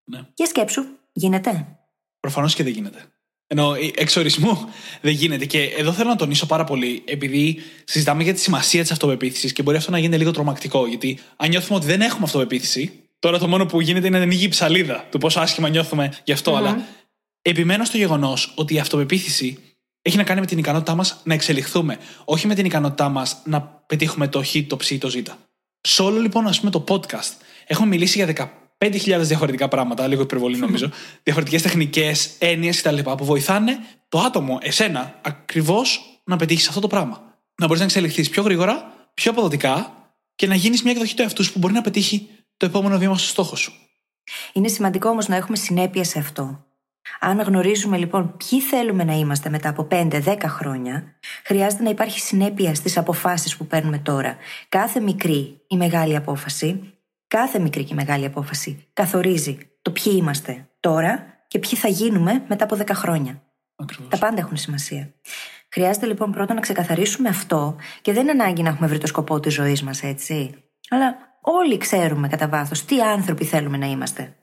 [0.03, 0.19] Ναι.
[0.33, 0.83] Και σκέψου,
[1.13, 1.77] γίνεται.
[2.19, 3.05] Προφανώς και δεν γίνεται.
[3.47, 4.69] Ενώ εξορισμού
[5.01, 5.45] δεν γίνεται.
[5.45, 9.63] Και εδώ θέλω να τονίσω πάρα πολύ, επειδή συζητάμε για τη σημασία της αυτοπεποίθησης και
[9.63, 10.87] μπορεί αυτό να γίνει λίγο τρομακτικό.
[10.87, 14.45] Γιατί αν νιώθουμε ότι δεν έχουμε αυτοπεποίθηση, τώρα το μόνο που γίνεται είναι να ανοίγει
[14.45, 16.55] η ψαλίδα του πόσο άσχημα νιώθουμε γι' αυτό.
[16.55, 16.85] Αλλά
[17.49, 19.57] επιμένω στο γεγονός ότι η αυτοπεποίθηση
[20.01, 23.61] έχει να κάνει με την ικανότητά μας να εξελιχθούμε, όχι με την ικανότητά μας να
[23.61, 25.15] πετύχουμε το χ, το ψ ή το ζ.
[25.81, 27.33] Σε όλο λοιπόν, ας πούμε, το podcast
[27.65, 30.89] έχουμε μιλήσει για 15.000 διαφορετικά πράγματα, λίγο υπερβολή νομίζω,
[31.23, 32.97] διαφορετικές τεχνικές, έννοιες κτλ.
[32.99, 33.79] που βοηθάνε
[34.09, 37.21] το άτομο, εσένα, ακριβώς να πετύχεις αυτό το πράγμα.
[37.55, 39.93] Να μπορείς να εξελιχθείς πιο γρήγορα, πιο αποδοτικά
[40.35, 43.27] και να γίνεις μια εκδοχή του εαυτού που μπορεί να πετύχει το επόμενο βήμα στο
[43.27, 43.73] στόχο σου.
[44.53, 46.68] Είναι σημαντικό όμως να έχουμε συνέπεια σε αυτό.
[47.19, 52.75] Αν γνωρίζουμε λοιπόν ποιοι θέλουμε να είμαστε μετά από 5-10 χρόνια, χρειάζεται να υπάρχει συνέπεια
[52.75, 54.35] στις αποφάσεις που παίρνουμε τώρα.
[54.69, 56.93] Κάθε μικρή ή μεγάλη απόφαση,
[57.27, 62.63] κάθε μικρή και μεγάλη απόφαση καθορίζει το ποιοι είμαστε τώρα και ποιοι θα γίνουμε μετά
[62.63, 63.41] από 10 χρόνια.
[63.75, 64.09] Ακριβώς.
[64.09, 65.13] Τα πάντα έχουν σημασία.
[65.71, 69.39] Χρειάζεται λοιπόν πρώτα να ξεκαθαρίσουμε αυτό και δεν είναι ανάγκη να έχουμε βρει το σκοπό
[69.39, 70.63] της ζωής μας, έτσι.
[70.89, 74.33] Αλλά όλοι ξέρουμε κατά βάθος τι άνθρωποι θέλουμε να είμαστε.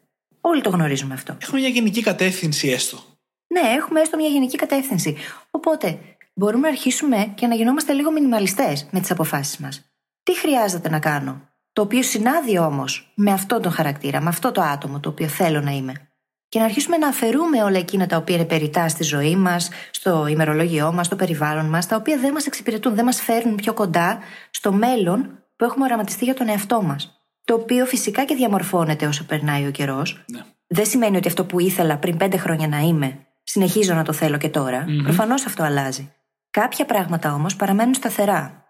[0.48, 1.36] Όλοι το γνωρίζουμε αυτό.
[1.42, 2.98] Έχουμε μια γενική κατεύθυνση έστω.
[3.46, 5.16] Ναι, έχουμε έστω μια γενική κατεύθυνση.
[5.50, 5.98] Οπότε
[6.34, 9.90] μπορούμε να αρχίσουμε και να γινόμαστε λίγο μινιμαλιστές με τις αποφάσεις μας.
[10.22, 11.40] Τι χρειάζεται να κάνω,
[11.72, 15.60] το οποίο συνάδει όμως με αυτόν τον χαρακτήρα, με αυτό το άτομο το οποίο θέλω
[15.60, 16.10] να είμαι.
[16.48, 20.26] Και να αρχίσουμε να αφαιρούμε όλα εκείνα τα οποία είναι περιτά στη ζωή μας, στο
[20.26, 24.18] ημερολόγιό μας, στο περιβάλλον μας, τα οποία δεν μας εξυπηρετούν, δεν μας φέρνουν πιο κοντά
[24.50, 27.15] στο μέλλον που έχουμε οραματιστεί για τον εαυτό μας.
[27.46, 30.24] Το οποίο φυσικά και διαμορφώνεται όσο περνάει ο καιρός.
[30.32, 30.40] Ναι.
[30.66, 34.38] Δεν σημαίνει ότι αυτό που ήθελα πριν πέντε χρόνια να είμαι, συνεχίζω να το θέλω
[34.38, 34.84] και τώρα.
[34.84, 35.02] Mm-hmm.
[35.02, 36.12] Προφανώς αυτό αλλάζει.
[36.50, 38.64] Κάποια πράγματα όμως παραμένουν σταθερά.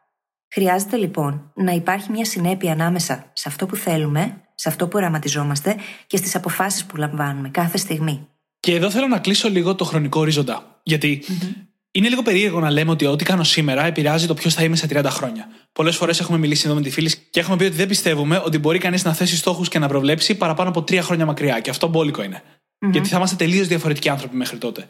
[0.54, 5.76] Χρειάζεται λοιπόν να υπάρχει μια συνέπεια ανάμεσα σε αυτό που θέλουμε, σε αυτό που οραματιζόμαστε
[6.06, 8.28] και στις αποφάσεις που λαμβάνουμε κάθε στιγμή.
[8.60, 10.80] Και εδώ θέλω να κλείσω λίγο το χρονικό ορίζοντα.
[10.82, 11.65] Γιατί mm-hmm.
[11.96, 14.86] Είναι λίγο περίεργο να λέμε ότι ό,τι κάνω σήμερα επηρεάζει το ποιος θα είμαι σε
[14.90, 15.48] 30 χρόνια.
[15.72, 18.58] Πολλές φορές έχουμε μιλήσει εδώ με τη φίλη και έχουμε πει ότι δεν πιστεύουμε ότι
[18.58, 21.60] μπορεί κανείς να θέσει στόχους και να προβλέψει παραπάνω από τρία χρόνια μακριά.
[21.60, 22.42] Και αυτό μπόλικο είναι.
[22.42, 22.90] Mm-hmm.
[22.90, 24.86] Γιατί θα είμαστε τελείως διαφορετικοί άνθρωποι μέχρι τότε.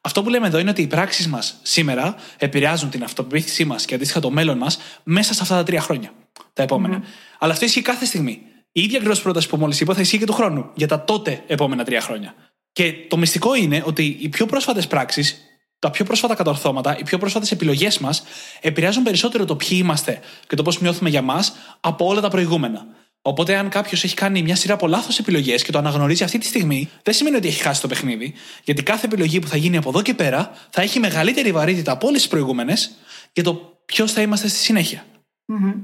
[0.00, 3.94] Αυτό που λέμε εδώ είναι ότι οι πράξεις μας σήμερα επηρεάζουν την αυτοπεποίθησή μας και
[3.94, 6.12] αντίστοιχα το μέλλον μας μέσα σε αυτά τα τρία χρόνια.
[6.52, 7.00] Τα επόμενα.
[7.00, 7.36] Mm-hmm.
[7.38, 8.40] Αλλά αυτό ισχύει κάθε στιγμή.
[8.72, 10.70] Η ίδια ακριβώς πρόταση που μόλις είπα θα ισχύει και του χρόνου.
[10.74, 12.34] Για τα τότε επόμενα τρία χρόνια.
[12.72, 15.45] Και το μυστικό είναι ότι οι πιο πρόσφατες πράξεις,
[15.78, 18.22] τα πιο πρόσφατα κατορθώματα, οι πιο πρόσφατες επιλογές μας
[18.60, 22.86] επηρεάζουν περισσότερο το ποιοι είμαστε και το πώς νιώθουμε για μας από όλα τα προηγούμενα.
[23.22, 26.46] Οπότε, αν κάποιος έχει κάνει μια σειρά από λάθος επιλογές και το αναγνωρίζει αυτή τη
[26.46, 28.34] στιγμή, δεν σημαίνει ότι έχει χάσει το παιχνίδι,
[28.64, 32.06] γιατί κάθε επιλογή που θα γίνει από εδώ και πέρα θα έχει μεγαλύτερη βαρύτητα από
[32.06, 32.90] όλες τις προηγούμενες
[33.32, 35.04] για το ποιος θα είμαστε στη συνέχεια.
[35.46, 35.74] Mm-hmm.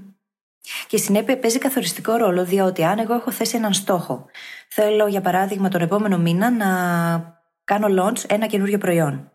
[0.87, 4.27] Και η συνέπεια παίζει καθοριστικό ρόλο, διότι αν εγώ έχω θέσει έναν στόχο,
[4.69, 6.69] θέλω για παράδειγμα τον επόμενο μήνα να
[7.65, 9.32] κάνω launch ένα καινούριο προϊόν.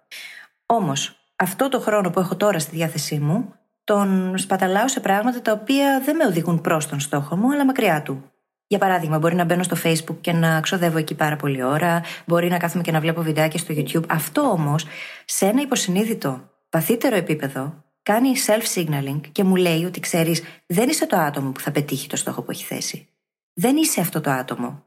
[0.70, 3.54] Όμως, αυτό το χρόνο που έχω τώρα στη διάθεσή μου
[3.84, 8.02] τον σπαταλάω σε πράγματα τα οποία δεν με οδηγούν προς τον στόχο μου, αλλά μακριά
[8.02, 8.32] του.
[8.68, 12.50] Για παράδειγμα, μπορεί να μπαίνω στο Facebook και να ξοδεύω εκεί πάρα πολλή ώρα, μπορεί
[12.50, 14.04] να κάθομαι και να βλέπω βιντεάκια στο YouTube.
[14.10, 14.86] Αυτό όμως,
[15.26, 21.18] σε ένα υποσυνείδητο, βαθύτερο επίπεδο, κάνει self-signaling και μου λέει ότι ξέρεις, δεν είσαι το
[21.18, 23.10] άτομο που θα πετύχει το στόχο που έχει θέσει.
[23.54, 24.84] Δεν είσαι αυτό το άτομο.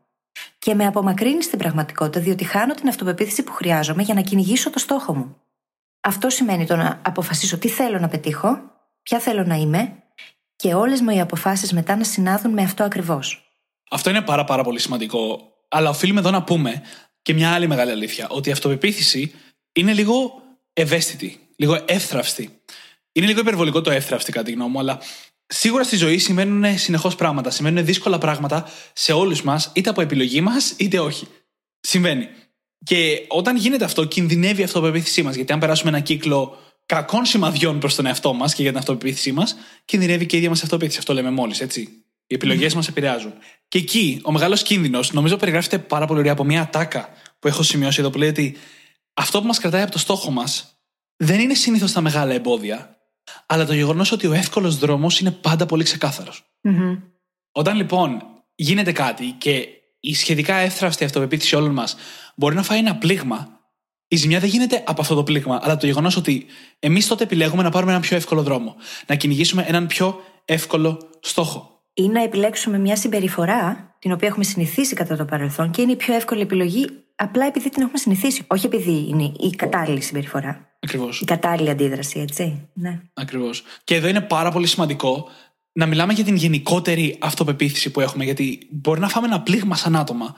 [0.59, 4.79] Και με απομακρύνεις στην πραγματικότητα, διότι χάνω την αυτοπεποίθηση που χρειάζομαι για να κυνηγήσω το
[4.79, 5.37] στόχο μου.
[6.01, 8.71] Αυτό σημαίνει το να αποφασίσω τι θέλω να πετύχω
[9.03, 10.03] ποια θέλω να είμαι
[10.57, 13.53] και όλες μου οι αποφάσεις μετά να συνάδουν με αυτό ακριβώς.
[13.91, 15.53] Αυτό είναι πάρα, πάρα πολύ σημαντικό.
[15.69, 16.83] Αλλά οφείλουμε εδώ να πούμε
[17.23, 18.27] και μια άλλη μεγάλη αλήθεια.
[18.31, 19.35] Ότι η αυτοπεποίθηση
[19.73, 21.49] είναι λίγο ευαίσθητη.
[21.57, 22.61] λίγο εύθραυστη.
[23.13, 25.01] Είναι λίγο υπερβολικό το εύθραυστη, κατά τη γνώμη μου, αλλά
[25.47, 27.51] σίγουρα στη ζωή σημαίνουν συνεχώς πράγματα.
[27.51, 31.29] Σημαίνουν δύσκολα πράγματα σε όλους μας, είτε από επιλογή μας, είτε όχι.
[31.81, 32.29] Συμβαίνει.
[32.85, 35.35] Και όταν γίνεται αυτό, κινδυνεύει η αυτοπεποίθησή μας.
[35.35, 39.33] Γιατί αν περάσουμε ένα κύκλο κακών σημαδιών προς τον εαυτό μας και για την αυτοπεποίθησή
[39.33, 40.99] μας, κινδυνεύει και η ίδια μας αυτοπεποίθηση.
[40.99, 41.81] Αυτό λέμε μόλις, έτσι.
[42.27, 42.77] Οι επιλογές mm.
[42.77, 43.33] μας επηρεάζουν.
[43.69, 47.63] Και εκεί ο μεγάλος κίνδυνος, νομίζω περιγράφεται πάρα πολύ ωραία από μια ατάκα που έχω
[47.63, 48.57] σημειώσει εδώ που λέει ότι
[49.15, 50.81] αυτό που μας κρατάει από το στόχο μας
[51.17, 52.97] δεν είναι συνήθως τα μεγάλα εμπόδια,
[53.47, 56.43] αλλά το γεγονός ότι ο εύκολος δρόμος είναι πάντα πολύ ξεκάθαρος.
[56.63, 57.03] Mm-hmm.
[57.53, 58.23] Όταν λοιπόν
[58.55, 59.69] γίνεται κάτι και
[60.01, 61.97] η σχετικά εύθραυστη αυτοπεποίθηση όλων μας
[62.35, 63.61] μπορεί να φάει ένα πλήγμα,
[64.09, 66.47] η ζημιά δεν γίνεται από αυτό το πλήγμα, αλλά το γεγονός ότι
[66.79, 68.77] εμείς τότε επιλέγουμε να πάρουμε έναν πιο εύκολο δρόμο.
[69.07, 71.83] Να κυνηγήσουμε έναν πιο εύκολο στόχο.
[71.95, 75.97] Ή να επιλέξουμε μια συμπεριφορά την οποία έχουμε συνηθίσει κατά το παρελθόν και είναι η
[75.97, 76.87] πιο εύκολη επιλογή
[77.17, 78.45] απλά επειδή την έχουμε συνηθίσει.
[78.47, 80.69] Όχι επειδή είναι η κατάλληλη συμπεριφορά.
[80.81, 81.21] Ακριβώς.
[81.21, 82.69] Η κατάλληλη αντίδραση, έτσι.
[82.75, 83.01] Ναι.
[83.15, 83.63] Ακριβώς.
[83.85, 85.29] Και εδώ είναι πάρα πολύ σημαντικό
[85.73, 89.97] να μιλάμε για την γενικότερη αυτοπεποίθηση που έχουμε, γιατί μπορεί να φάμε ένα πλήγμα σαν
[89.97, 90.35] άτομα.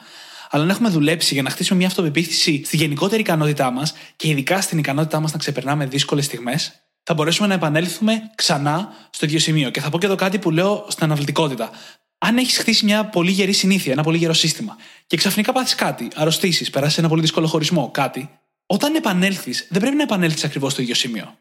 [0.51, 4.61] Αλλά αν έχουμε δουλέψει για να χτίσουμε μια αυτοπεποίθηση στη γενικότερη ικανότητά μας και ειδικά
[4.61, 9.71] στην ικανότητά μας να ξεπερνάμε δύσκολες στιγμές, θα μπορέσουμε να επανέλθουμε ξανά στο ίδιο σημείο.
[9.71, 11.71] Και θα πω και εδώ κάτι που λέω στην αναβλητικότητα.
[12.19, 16.09] Αν έχεις χτίσει μια πολύ γερή συνήθεια, ένα πολύ γερό σύστημα, και ξαφνικά πάθεις κάτι,
[16.15, 18.31] αρρωστήσεις, περάσεις ένα πολύ δύσκολο χωρισμό, κάτι,
[18.67, 21.37] όταν επανέλθεις, δεν πρέπει να επανέλθεις ακριβώς στο ίδιο σημείο.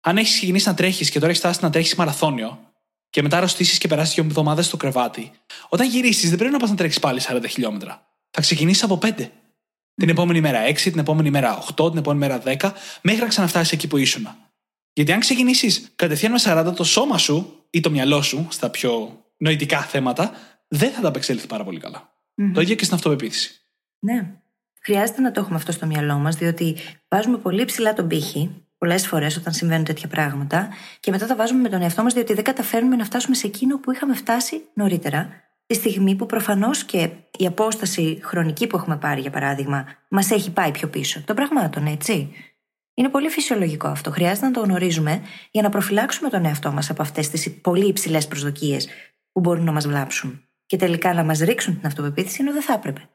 [0.00, 2.58] Αν έχεις ξεκινήσει να τρέχεις και τώρα έχεις φτάσει να τρέχεις μαραθώνιο,
[3.10, 5.32] και μετά αρρωστήσεις και περάσεις δύο εβδομάδες στο κρεβάτι,
[5.68, 8.06] όταν γυρίσεις, δεν πρέπει να πας να τρέξεις πάλι 40 χιλιόμετρα.
[8.30, 9.30] Θα ξεκινήσεις από 5.
[9.94, 13.72] Την επόμενη μέρα 6, την επόμενη μέρα 8, την επόμενη μέρα 10, μέχρι να ξαναφτάσεις
[13.72, 14.28] εκεί που ήσουν.
[14.92, 19.22] Γιατί αν ξεκινήσεις κατευθείαν με 40, το σώμα σου ή το μυαλό σου, στα πιο
[19.36, 20.32] νοητικά θέματα,
[20.68, 21.80] δεν θα τα απεξέλθει πάρα πολύ
[22.52, 23.60] Το ίδιο και στην αυτοπεποίθηση.
[23.98, 24.30] Ναι.
[24.80, 26.76] Χρειάζεται να το έχουμε αυτό στο μυαλό μας, διότι
[27.08, 30.68] βάζουμε πολύ ψηλά τον πύχη πολλές φορές όταν συμβαίνουν τέτοια πράγματα
[31.00, 33.78] και μετά τα βάζουμε με τον εαυτό μας, διότι δεν καταφέρνουμε να φτάσουμε σε εκείνο
[33.78, 35.28] που είχαμε φτάσει νωρίτερα,
[35.66, 40.50] τη στιγμή που προφανώς και η απόσταση χρονική που έχουμε πάρει, για παράδειγμα, μας έχει
[40.50, 41.22] πάει πιο πίσω.
[41.24, 42.32] Των πραγμάτων, έτσι.
[42.94, 44.10] Είναι πολύ φυσιολογικό αυτό.
[44.10, 48.28] Χρειάζεται να το γνωρίζουμε για να προφυλάξουμε τον εαυτό μας από αυτές τις πολύ υψηλές
[48.28, 48.88] προσδοκίες
[49.32, 50.40] που μπορούν να μας βλάψουν.
[50.66, 53.08] Και τελικά να μας ρίξουν την αυτοπεποίθηση ενώ δεν θα έπρεπε.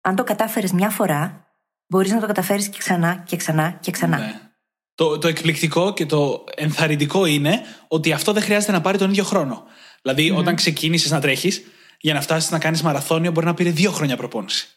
[0.00, 1.46] Αν το κατάφερες μια φορά,
[1.86, 4.18] μπορείς να το καταφέρεις και ξανά και ξανά και ξανά.
[4.18, 4.43] Ναι.
[4.94, 9.24] Το, το εκπληκτικό και το ενθαρρυντικό είναι ότι αυτό δεν χρειάζεται να πάρει τον ίδιο
[9.24, 9.64] χρόνο.
[10.02, 11.62] Δηλαδή, όταν ξεκίνησες να τρέχεις,
[12.00, 14.68] για να φτάσεις να κάνεις μαραθώνιο, μπορεί να πήρε δύο χρόνια προπόνηση.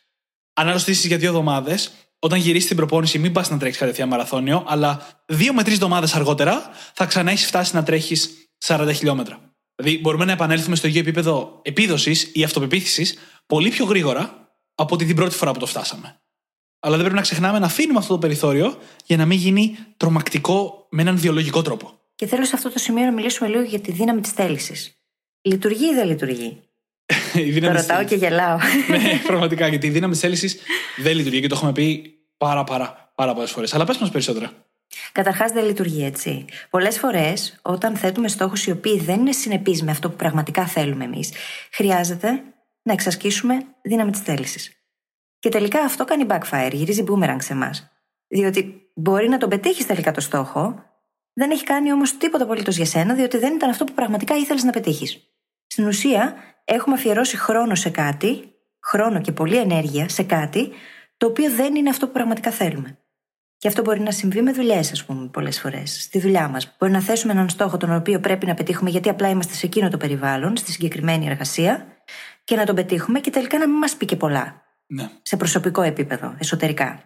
[0.54, 4.64] Αν αρρωστήσεις για δύο εβδομάδες, όταν γυρίσεις την προπόνηση, μην πας να τρέχει κατευθείαν μαραθώνιο,
[4.68, 8.30] αλλά δύο με τρεις εβδομάδες αργότερα θα ξανά έχεις φτάσει να τρέχεις
[8.66, 9.56] 40 χιλιόμετρα.
[9.76, 15.06] Δηλαδή, μπορούμε να επανέλθουμε στο ίδιο επίπεδο επίδοσης ή αυτοπεποίθησης πολύ πιο γρήγορα από ότι
[15.06, 16.22] την πρώτη φορά που το φτάσαμε.
[16.88, 20.88] Αλλά δεν πρέπει να ξεχνάμε να αφήνουμε αυτό το περιθώριο για να μην γίνει τρομακτικό
[20.89, 22.00] με έναν βιολογικό τρόπο.
[22.15, 24.97] Και θέλω σε αυτό το σημείο να μιλήσουμε λίγο για τη δύναμη της θέλησης.
[25.41, 26.62] Λειτουργεί ή δεν λειτουργεί;
[27.62, 28.58] το ρωτάω και γελάω.
[28.89, 29.67] ναι, πραγματικά.
[29.67, 30.58] Γιατί η δύναμη της θέλησης
[30.97, 33.73] δεν λειτουργεί και το έχουμε πει πάρα, πάρα, πάρα πολλές φορές.
[33.73, 34.52] Αλλά πες μας περισσότερα.
[35.12, 36.45] Καταρχάς δεν λειτουργεί έτσι.
[36.69, 41.04] Πολλές φορές, όταν θέτουμε στόχους οι οποίοι δεν είναι συνεπείς με αυτό που πραγματικά θέλουμε
[41.04, 41.32] εμείς,
[41.71, 42.43] χρειάζεται
[42.82, 44.77] να εξασκήσουμε δύναμη της θέλησης.
[45.39, 47.91] Και τελικά αυτό κάνει backfire, γυρίζει boomerang σε εμάς.
[48.28, 50.84] Διότι μπορεί να τον πετύχεις τελικά το στόχο,
[51.34, 54.63] δεν έχει κάνει όμως τίποτα απολύτως για σένα, διότι δεν ήταν αυτό που πραγματικά ήθελες
[54.63, 55.19] να πετύχεις.
[55.67, 58.54] Στην ουσία, έχουμε αφιερώσει χρόνο σε κάτι,
[58.86, 60.71] χρόνο και πολλή ενέργεια σε κάτι,
[61.17, 62.97] το οποίο δεν είναι αυτό που πραγματικά θέλουμε.
[63.58, 66.02] Και αυτό μπορεί να συμβεί με δουλειές, ας πούμε, πολλές φορές.
[66.02, 66.76] Στη δουλειά μας.
[66.80, 69.89] Μπορεί να θέσουμε έναν στόχο τον οποίο πρέπει να πετύχουμε γιατί απλά είμαστε σε εκείνο
[69.89, 71.88] το περιβάλλον, στη συγκεκριμένη εργασία,
[72.43, 74.67] και να τον πετύχουμε και τελικά να μην μας πει και πολλά.
[74.88, 75.10] Ναι.
[75.21, 77.02] Σε προσωπικό επίπεδο, εσωτερικά.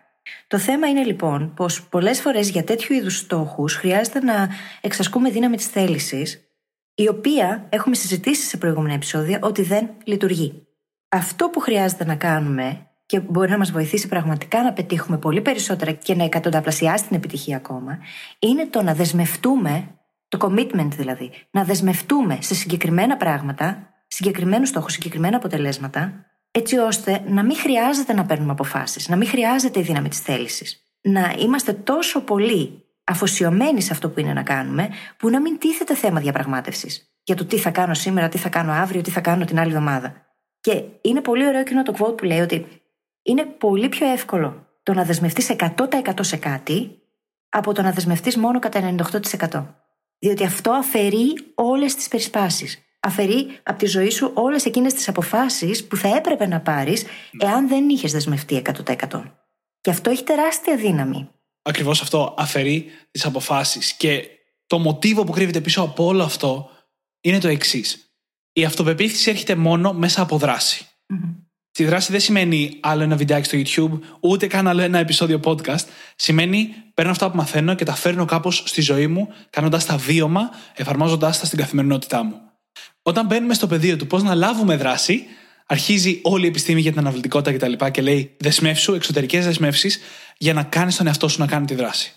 [0.48, 4.50] Το θέμα είναι λοιπόν πως πολλές φορές για τέτοιου είδους στόχους χρειάζεται να
[4.82, 6.42] εξασκούμε δύναμη της θέλησης,
[6.96, 10.68] η οποία έχουμε συζητήσει σε προηγούμενα επεισόδια ότι δεν λειτουργεί.
[11.10, 15.92] Αυτό που χρειάζεται να κάνουμε και μπορεί να μας βοηθήσει πραγματικά να πετύχουμε πολύ περισσότερα
[15.92, 18.00] και να εκατονταπλασιάσει την επιτυχία ακόμα,
[18.40, 19.96] είναι το να δεσμευτούμε,
[20.28, 27.44] το commitment δηλαδή, να δεσμευτούμε σε συγκεκριμένα πράγματα, συγκεκριμένους στόχους, συγκεκριμένα αποτελέσματα, έτσι ώστε να
[27.44, 30.84] μην χρειάζεται να παίρνουμε αποφάσεις, να μην χρειάζεται η δύναμη της θέλησης.
[31.02, 35.96] Να είμαστε τόσο πολύ αφοσιωμένοι σε αυτό που είναι να κάνουμε, που να μην τίθεται
[35.96, 39.46] θέμα διαπραγμάτευσης για το τι θα κάνω σήμερα, τι θα κάνω αύριο, τι θα κάνω
[39.46, 40.26] την άλλη εβδομάδα.
[40.62, 42.82] Και είναι πολύ ωραίο εκείνο το quote που λέει ότι
[43.22, 47.02] είναι πολύ πιο εύκολο το να δεσμευτείς 100% σε κάτι
[47.50, 48.96] από το να δεσμευτείς μόνο κατά
[49.50, 49.66] 98%.
[50.20, 55.88] Διότι αυτό αφαιρεί όλες τις περισπάσεις αφαιρεί από τη ζωή σου όλες εκείνες τις αποφάσεις
[55.88, 57.06] που θα έπρεπε να πάρεις
[57.40, 59.24] εάν δεν είχες δεσμευτεί 100%.
[59.82, 61.30] Και αυτό έχει τεράστια δύναμη.
[61.62, 63.94] ακριβώς αυτό αφαιρεί τις αποφάσεις.
[63.94, 64.28] Και
[64.68, 66.70] το μοτίβο που κρύβεται πίσω από όλο αυτό
[67.22, 68.16] είναι το εξής.
[68.54, 70.86] Η αυτοπεποίθηση έρχεται μόνο μέσα από δράση.
[71.14, 71.36] Mm-hmm.
[71.72, 75.86] Τη δράση δεν σημαίνει άλλο ένα βιντεάκι στο YouTube, ούτε καν άλλο ένα επεισόδιο podcast.
[76.16, 80.50] Σημαίνει παίρνω αυτά που μαθαίνω και τα φέρνω κάπως στη ζωή μου, κάνοντας τα βίωμα,
[80.76, 82.51] εφαρμόζοντάς τα στην καθημερινότητά μου.
[83.02, 85.26] Όταν μπαίνουμε στο πεδίο του πώς να λάβουμε δράση,
[85.66, 87.86] αρχίζει όλη η επιστήμη για την αναβλητικότητα κτλ.
[87.86, 90.00] Και, και λέει δεσμεύσου, εξωτερικές δεσμεύσεις,
[90.38, 92.14] για να κάνεις τον εαυτό σου να κάνει τη δράση.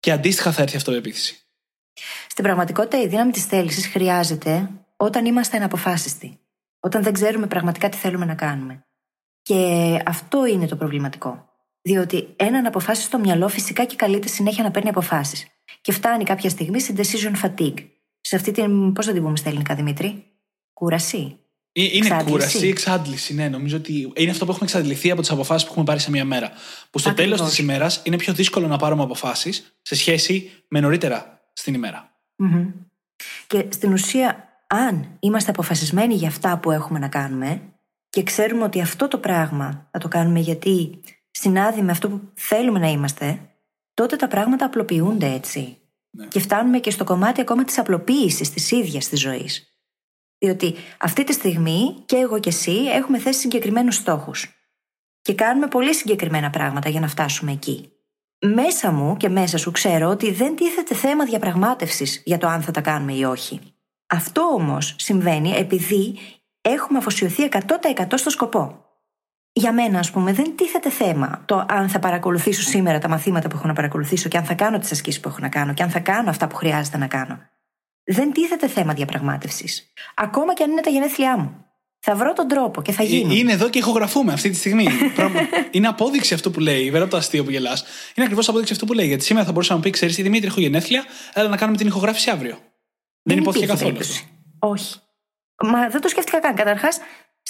[0.00, 1.40] Και αντίστοιχα θα έρθει η αυτοπεποίθηση.
[2.28, 6.38] Στην πραγματικότητα, η δύναμη της θέλησης χρειάζεται όταν είμαστε αναποφάσιστοι.
[6.80, 8.84] Όταν δεν ξέρουμε πραγματικά τι θέλουμε να κάνουμε.
[9.42, 11.48] Και αυτό είναι το προβληματικό.
[11.82, 15.46] Διότι έναν αποφάσιστο μυαλό φυσικά και καλείται συνέχεια να παίρνει αποφάσεις.
[15.80, 17.88] Και φτάνει κάποια στιγμή στην decision fatigue.
[18.30, 18.92] Σε αυτή την.
[18.92, 20.24] Πώς θα την πούμε στα ελληνικά, Δημήτρη;
[20.72, 21.38] Κούραση.
[21.72, 22.30] Ε, είναι εξάντληση.
[22.30, 23.34] κούραση, εξάντληση.
[23.34, 26.10] Ναι, νομίζω ότι είναι αυτό που έχουμε εξαντληθεί από τις αποφάσεις που έχουμε πάρει σε
[26.10, 26.50] μία μέρα.
[26.90, 31.40] Που στο τέλος της ημέρας είναι πιο δύσκολο να πάρουμε αποφάσεις σε σχέση με νωρίτερα
[31.52, 32.12] στην ημερα
[33.46, 37.62] Και στην ουσία, αν είμαστε αποφασισμένοι για αυτά που έχουμε να κάνουμε
[38.10, 42.78] και ξέρουμε ότι αυτό το πράγμα θα το κάνουμε γιατί συνάδει με αυτό που θέλουμε
[42.78, 43.40] να είμαστε,
[43.94, 45.79] τότε τα πράγματα απλοποιούνται έτσι.
[46.10, 46.26] Ναι.
[46.26, 49.74] Και φτάνουμε και στο κομμάτι ακόμα της απλοποίησης της ίδιας της ζωής.
[50.38, 54.54] Διότι αυτή τη στιγμή και εγώ και εσύ έχουμε θέσει συγκεκριμένους στόχους.
[55.22, 57.92] Και κάνουμε πολύ συγκεκριμένα πράγματα για να φτάσουμε εκεί.
[58.46, 62.70] Μέσα μου και μέσα σου ξέρω ότι δεν τίθεται θέμα διαπραγμάτευσης για το αν θα
[62.70, 63.60] τα κάνουμε ή όχι.
[64.06, 66.18] Αυτό όμως συμβαίνει επειδή
[66.60, 68.89] έχουμε αφοσιωθεί 100% στο σκοπό.
[69.52, 73.56] Για μένα, ας πούμε, δεν τίθεται θέμα το αν θα παρακολουθήσω σήμερα τα μαθήματα που
[73.56, 75.90] έχω να παρακολουθήσω και αν θα κάνω τις ασκήσεις που έχω να κάνω και αν
[75.90, 77.38] θα κάνω αυτά που χρειάζεται να κάνω.
[78.04, 79.92] Δεν τίθεται θέμα διαπραγμάτευσης.
[80.14, 81.64] Ακόμα και αν είναι τα γενέθλιά μου.
[82.02, 83.38] Θα βρω τον τρόπο και θα ε, γίνει.
[83.38, 84.86] Είναι εδώ και ηχογραφούμε αυτή τη στιγμή.
[85.70, 86.84] είναι απόδειξη αυτό που λέει.
[86.84, 87.84] Βέβαια από το αστείο που γελάς.
[88.14, 89.06] Είναι ακριβώς απόδειξη αυτό που λέει.
[89.06, 91.76] Γιατί σήμερα θα μπορούσα να μου πει: Ξέρεις τι, Δημήτρη, έχω γενέθλια, έλα να κάνουμε
[91.76, 92.54] την ηχογράφηση αύριο.
[92.54, 92.62] Δεν,
[93.22, 94.14] δεν υπόθηκε καθόλου αυτό.
[94.58, 94.96] Όχι.
[95.62, 96.54] Μα δεν το σκέφτηκα καν.
[96.54, 96.98] Καταρχάς,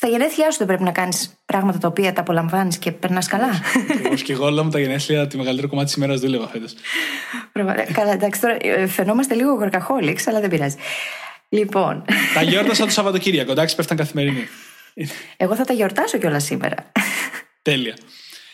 [0.00, 3.50] στα γενέθλιά σου δεν πρέπει να κάνεις πράγματα τα οποία τα απολαμβάνεις και περνάς καλά.
[3.90, 6.74] Ακριβώ και εγώ όλα μου τα γενέθλια, τη μεγαλύτερη κομμάτι της ημέρας δούλευα φέτος.
[7.92, 10.76] Καλά, εντάξει, τώρα ε, φαινόμαστε λίγο γορκαχόληξ, αλλά δεν πειράζει.
[11.48, 12.04] Λοιπόν.
[12.34, 14.48] Τα γιόρτασα το Σαββατοκύριακο, εντάξει, πέφταν καθημερινή.
[15.36, 16.92] Εγώ θα τα γιορτάσω κιόλας σήμερα.
[17.62, 17.96] Τέλεια.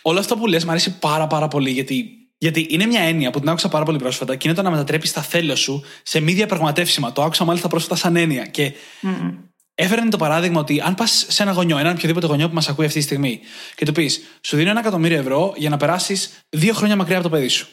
[0.03, 3.41] Όλο αυτό που λες μου αρέσει πάρα πάρα πολύ γιατί, γιατί είναι μια έννοια που
[3.41, 6.33] την άκουσα πάρα πολύ πρόσφατα και είναι το να μετατρέπεις τα θέλω σου σε μη
[6.33, 7.13] διαπραγματεύσιμα.
[7.13, 8.47] Το άκουσα μάλιστα πρόσφατα σαν έννοια.
[8.47, 9.45] Και mm
[9.79, 12.85] έφερε το παράδειγμα ότι αν πας σε ένα γονιό, έναν οποιοδήποτε γονιό που μας ακούει
[12.85, 13.41] αυτή τη στιγμή,
[13.75, 17.29] και του πεις, Σου δίνω ένα εκατομμύριο ευρώ για να περάσεις δύο χρόνια μακριά από
[17.29, 17.69] το παιδί σου.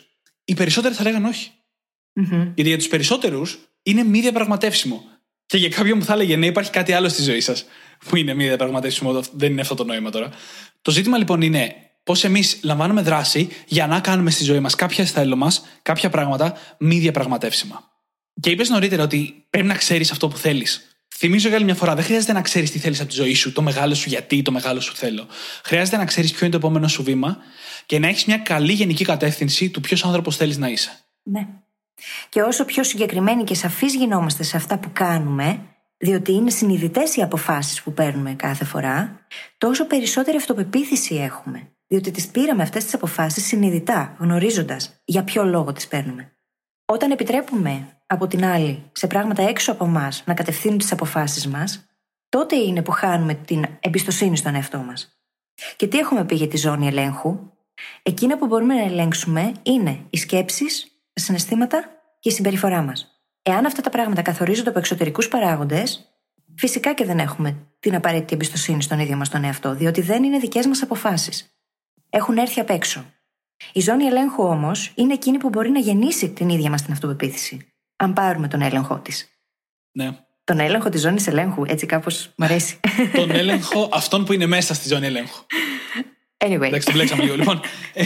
[0.46, 1.52] Οι περισσότεροι θα λέγανε όχι.
[2.20, 2.52] Mm-hmm.
[2.56, 5.04] Γιατί για τους περισσότερους είναι μη διαπραγματεύσιμο.
[5.46, 7.66] Και για κάποιον που θα έλεγε ναι, υπάρχει κάτι άλλο στη ζωή σας
[8.06, 10.30] που είναι μη διαπραγματεύσιμο, δεν είναι αυτό το νόημα τώρα.
[10.82, 15.06] Το ζήτημα λοιπόν είναι πώς εμείς λαμβάνουμε δράση για να κάνουμε στη ζωή μας κάποια
[15.06, 17.92] θέλω μας, κάποια πράγματα μη διαπραγματεύσιμα.
[18.40, 20.93] Και είπες νωρίτερα ότι πρέπει να ξέρεις αυτό που θέλεις.
[21.26, 23.52] Θυμίζω για άλλη μια φορά, δεν χρειάζεται να ξέρεις τι θέλεις από τη ζωή σου,
[23.52, 25.28] το μεγάλο σου γιατί, το μεγάλο σου θέλω.
[25.64, 27.38] Χρειάζεται να ξέρεις ποιο είναι το επόμενο σου βήμα
[27.86, 30.92] και να έχεις μια καλή γενική κατεύθυνση του ποιος άνθρωπος θέλεις να είσαι.
[31.24, 31.48] Ναι.
[32.30, 35.60] Και όσο πιο συγκεκριμένοι και σαφείς γινόμαστε σε αυτά που κάνουμε,
[35.98, 39.26] διότι είναι συνειδητές οι αποφάσεις που παίρνουμε κάθε φορά,
[39.58, 41.72] τόσο περισσότερη αυτοπεποίθηση έχουμε.
[41.88, 46.36] Διότι τις πήραμε αυτές τις αποφάσεις συνειδητά, γνωρίζοντας για ποιο λόγο τις παίρνουμε.
[46.86, 51.86] Όταν επιτρέπουμε από την άλλη σε πράγματα έξω από εμά να κατευθύνουν τις αποφάσεις μας,
[52.30, 55.18] τότε είναι που χάνουμε την εμπιστοσύνη στον εαυτό μας.
[55.76, 57.40] Και τι έχουμε πει για τη ζώνη ελέγχου,
[58.04, 61.84] Εκείνα που μπορούμε να ελέγξουμε είναι οι σκέψεις, τα συναισθήματα
[62.20, 63.22] και η συμπεριφορά μας.
[63.42, 66.18] Εάν αυτά τα πράγματα καθορίζονται από εξωτερικούς παράγοντες,
[66.56, 70.38] φυσικά και δεν έχουμε την απαραίτητη εμπιστοσύνη στον ίδιο μας τον εαυτό, διότι δεν είναι
[70.38, 71.58] δικές μας αποφάσεις.
[72.10, 73.06] Έχουν έρθει απ' έξω.
[73.74, 77.73] Η ζώνη ελέγχου όμως είναι εκείνη που μπορεί να γεννήσει την ίδια μας την αυτοπεποίθηση,
[78.04, 79.28] αν πάρουμε τον έλεγχό της.
[79.92, 80.18] Ναι.
[80.44, 82.80] Τον έλεγχο της ζώνης ελέγχου, έτσι κάπως μου αρέσει.
[83.14, 85.46] τον έλεγχο αυτών που είναι μέσα στη ζώνη ελέγχου.
[86.38, 86.62] Anyway.
[86.62, 87.36] Εντάξει, το μπλέξαμε λίγο.
[87.36, 87.62] Λοιπόν,
[87.94, 88.06] ε,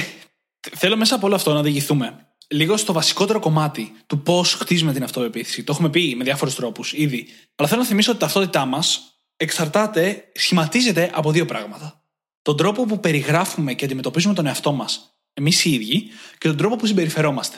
[0.76, 5.04] θέλω μέσα από όλο αυτό να οδηγηθούμε λίγο στο βασικότερο κομμάτι του πώς χτίζουμε την
[5.04, 5.64] αυτοπεποίθηση.
[5.64, 7.28] Το έχουμε πει με διάφορους τρόπους ήδη.
[7.56, 9.02] Αλλά θέλω να θυμίσω ότι η ταυτότητά μας
[9.38, 12.02] εξαρτάται, σχηματίζεται από δύο πράγματα.
[12.42, 16.76] Τον τρόπο που περιγράφουμε και αντιμετωπίζουμε τον εαυτό μας εμείς οι ίδιοι και τον τρόπο
[16.76, 17.58] που συμπεριφερόμαστε.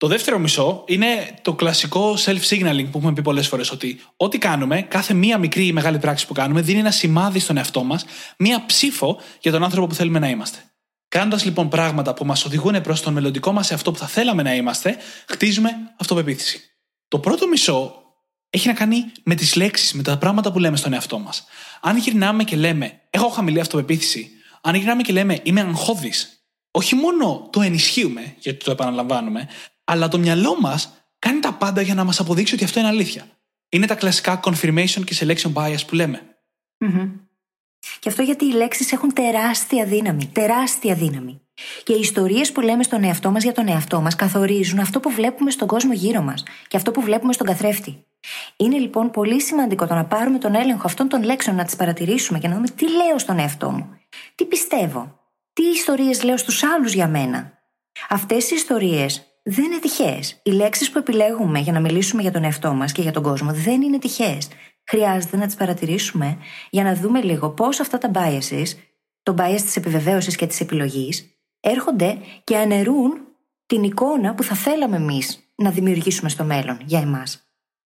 [0.00, 3.70] Το δεύτερο μισό είναι το κλασικό self-signaling που έχουμε πει πολλές φορές.
[3.70, 7.56] Ότι ό,τι κάνουμε, κάθε μία μικρή ή μεγάλη πράξη που κάνουμε, δίνει ένα σημάδι στον
[7.56, 8.04] εαυτό μας,
[8.38, 10.58] μία ψήφο για τον άνθρωπο που θέλουμε να είμαστε.
[11.08, 14.54] Κάνοντας λοιπόν πράγματα που μας οδηγούν προς τον μελλοντικό μας αυτό που θα θέλαμε να
[14.54, 14.96] είμαστε,
[15.28, 16.60] χτίζουμε αυτοπεποίθηση.
[17.08, 17.94] Το πρώτο μισό
[18.50, 21.44] έχει να κάνει με τις λέξεις, με τα πράγματα που λέμε στον εαυτό μας.
[21.80, 27.48] Αν γυρνάμε και λέμε, Έχω χαμηλή αυτοπεποίθηση, αν γυρνάμε και λέμε, Είμαι αγχώδης, όχι μόνο
[27.52, 29.48] το ενισχύουμε, γιατί το επαναλαμβάνουμε,
[29.90, 33.26] αλλά το μυαλό μας κάνει τα πάντα για να μας αποδείξει ότι αυτό είναι αλήθεια.
[33.68, 36.20] Είναι τα κλασικά confirmation και selection bias που λέμε.
[36.78, 37.10] Mm-hmm.
[37.98, 40.26] Και αυτό γιατί οι λέξεις έχουν τεράστια δύναμη.
[40.26, 41.40] Τεράστια δύναμη.
[41.82, 45.10] Και οι ιστορίες που λέμε στον εαυτό μας για τον εαυτό μας καθορίζουν αυτό που
[45.10, 48.04] βλέπουμε στον κόσμο γύρω μας και αυτό που βλέπουμε στον καθρέφτη.
[48.56, 52.38] Είναι λοιπόν πολύ σημαντικό το να πάρουμε τον έλεγχο αυτών των λέξεων, να τις παρατηρήσουμε
[52.38, 53.98] και να δούμε τι λέω στον εαυτό μου,
[54.34, 55.18] τι πιστεύω,
[55.52, 57.58] τι ιστορίες λέω στους άλλους για μένα.
[58.08, 60.40] Αυτές οι ιστορίες δεν είναι τυχαίες.
[60.42, 63.52] Οι λέξεις που επιλέγουμε για να μιλήσουμε για τον εαυτό μας και για τον κόσμο
[63.52, 64.48] δεν είναι τυχαίες.
[64.84, 66.38] Χρειάζεται να τις παρατηρήσουμε
[66.70, 68.66] για να δούμε λίγο πώς αυτά τα biases,
[69.22, 73.12] το bias της επιβεβαίωσης και της επιλογής, έρχονται και αναιρούν
[73.66, 77.42] την εικόνα που θα θέλαμε εμείς να δημιουργήσουμε στο μέλλον για εμάς.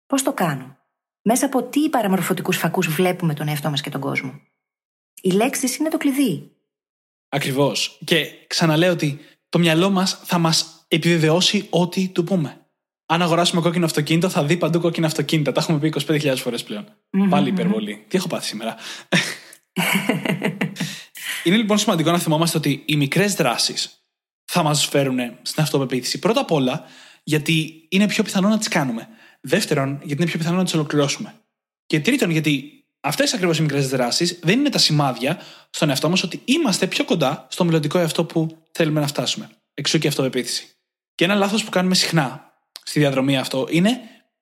[0.05, 0.77] Πώς το κάνω,
[1.21, 4.41] μέσα από τι παραμορφωτικούς φακούς βλέπουμε τον εαυτό μας και τον κόσμο;
[5.21, 6.51] Οι λέξεις είναι το κλειδί.
[7.29, 7.99] Ακριβώς.
[8.05, 12.65] Και ξαναλέω ότι το μυαλό μας θα μας επιβεβαιώσει ό,τι του πούμε.
[13.05, 15.51] Αν αγοράσουμε κόκκινο αυτοκίνητο, θα δει παντού κόκκινα αυτοκίνητα.
[15.51, 16.85] Τα έχουμε πει 25.000 φορές πλέον.
[16.85, 17.29] Mm-hmm.
[17.29, 18.05] Πάλι υπερβολή.
[18.07, 18.75] Τι έχω πάθει σήμερα.
[21.43, 24.05] Είναι λοιπόν σημαντικό να θυμόμαστε ότι οι μικρές δράσεις
[24.45, 26.19] θα μας φέρουν στην αυτοπεποίθηση.
[26.19, 26.83] Πρώτα απ' όλα,
[27.23, 29.07] γιατί είναι πιο πιθανό να τις κάνουμε.
[29.41, 31.33] Δεύτερον, γιατί είναι πιο πιθανό να τις ολοκληρώσουμε.
[31.85, 36.23] Και τρίτον, γιατί αυτές ακριβώς οι μικρές δράσεις δεν είναι τα σημάδια στον εαυτό μας
[36.23, 39.49] ότι είμαστε πιο κοντά στο μελλοντικό εαυτό που θέλουμε να φτάσουμε.
[39.73, 40.75] Εξού και αυτοπεποίθηση.
[41.15, 43.99] Και ένα λάθος που κάνουμε συχνά στη διαδρομή αυτό είναι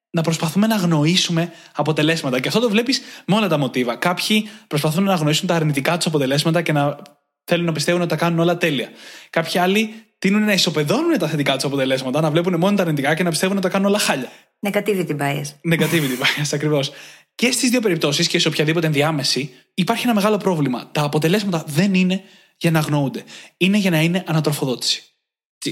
[0.10, 2.40] να προσπαθούμε να αγνοήσουμε αποτελέσματα.
[2.40, 3.96] Και αυτό το βλέπεις με όλα τα μοτίβα.
[3.96, 6.98] Κάποιοι προσπαθούν να αγνοήσουν τα αρνητικά τους αποτελέσματα και να
[7.44, 8.90] θέλουν να πιστεύουν ότι τα κάνουν όλα τέλεια.
[9.30, 13.24] Κάποιοι άλλοι τείνουν να ισοπεδώνουν τα θετικά τους αποτελέσματα, να βλέπουν μόνο τα αρνητικά και
[13.24, 14.30] να πιστεύουν ότι τα κάνουν όλα χάλια.
[14.68, 15.74] Negativity bias.
[15.74, 16.92] Negativity bias, ακριβώς.
[17.36, 20.90] Και στις δύο περιπτώσεις και σε οποιαδήποτε ενδιάμεση υπάρχει ένα μεγάλο πρόβλημα.
[20.92, 22.24] Τα αποτελέσματα δεν είναι
[22.58, 23.24] για να αγνοούνται.
[23.58, 25.04] Είναι για να είναι ανατροφοδότηση.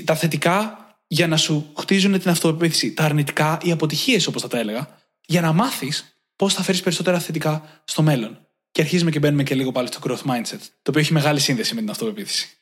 [0.04, 2.93] Τα θετικά για να σου χτίζουν την αυτοπεποίθηση.
[2.93, 4.88] Τα αρνητικά, οι αποτυχίες, όπως θα τα έλεγα,
[5.26, 8.39] για να μάθεις πώς θα φέρεις περισσότερα θετικά στο μέλλον.
[8.72, 11.74] Και αρχίζουμε και μπαίνουμε και λίγο πάλι στο growth mindset, το οποίο έχει μεγάλη σύνδεση
[11.74, 12.58] με την αυτοπεποίθηση.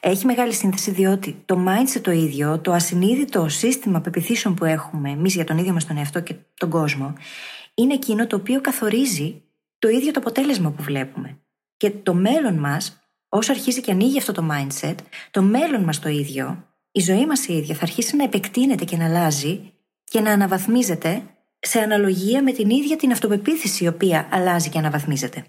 [0.00, 5.34] Έχει μεγάλη σύνθεση διότι το mindset το ίδιο, το ασυνείδητο σύστημα πεπιθήσεων που έχουμε εμείς
[5.34, 7.12] για τον ίδιο μας τον εαυτό και τον κόσμο,
[7.74, 9.42] είναι εκείνο το οποίο καθορίζει
[9.78, 11.38] το ίδιο το αποτέλεσμα που βλέπουμε.
[11.76, 14.94] Και το μέλλον μας, όσο αρχίζει και ανοίγει αυτό το mindset,
[15.30, 18.96] το μέλλον μας το ίδιο, η ζωή μας η ίδια θα αρχίσει να επεκτείνεται και
[18.96, 19.72] να αλλάζει
[20.04, 21.22] και να αναβαθμίζεται
[21.58, 25.44] σε αναλογία με την ίδια την αυτοπεποίθηση η οποία αλλάζει και αναβαθμίζεται.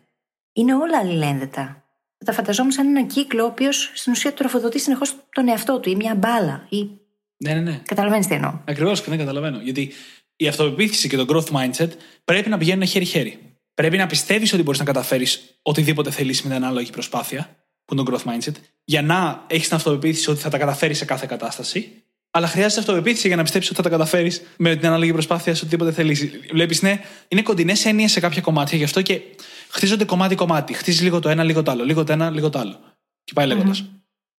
[0.54, 1.86] Είναι όλα αλληλένδετα.
[2.26, 5.96] Τα φανταζόμουν σαν έναν κύκλο ο οποίος στην ουσία τροφοδοτεί συνεχώς τον εαυτό του ή
[5.96, 6.68] μια μπάλα.
[6.70, 6.90] Ή...
[7.38, 7.82] Ναι, ναι, ναι.
[7.86, 8.60] Καταλαβαίνεις τι εννοώ.
[8.66, 9.60] Ακριβώς και δεν καταλαβαίνω.
[9.62, 9.92] Γιατί
[10.36, 11.90] η αυτοπεποίθηση και το growth mindset
[12.26, 13.40] πρέπει να πηγαίνουν χέρι-χέρι.
[13.74, 18.04] Πρέπει να πιστεύεις ότι μπορείς να καταφέρεις οτιδήποτε θέλεις με την ανάλογη προσπάθεια, που είναι
[18.04, 22.04] το growth mindset, για να έχεις την αυτοπεποίθηση ότι θα τα καταφέρεις σε κάθε κατάσταση.
[22.32, 25.66] Αλλά χρειάζεται αυτοπεποίθηση για να πιστέψεις ότι θα τα καταφέρεις με την ανάλογη προσπάθεια σε
[25.66, 26.30] οτιδήποτε θέλεις.
[26.52, 29.22] Βλέπεις, ναι, είναι κοντινές έννοιες σε κάποια κομμάτια, γι' αυτό και
[29.70, 30.74] χτίζονται κομμάτι-κομμάτι.
[30.74, 31.84] Χτίζεις λίγο το ένα, λίγο το άλλο.
[31.84, 32.80] Λίγο το ένα, λίγο το άλλο.
[33.24, 33.90] Και πάει λέγοντας.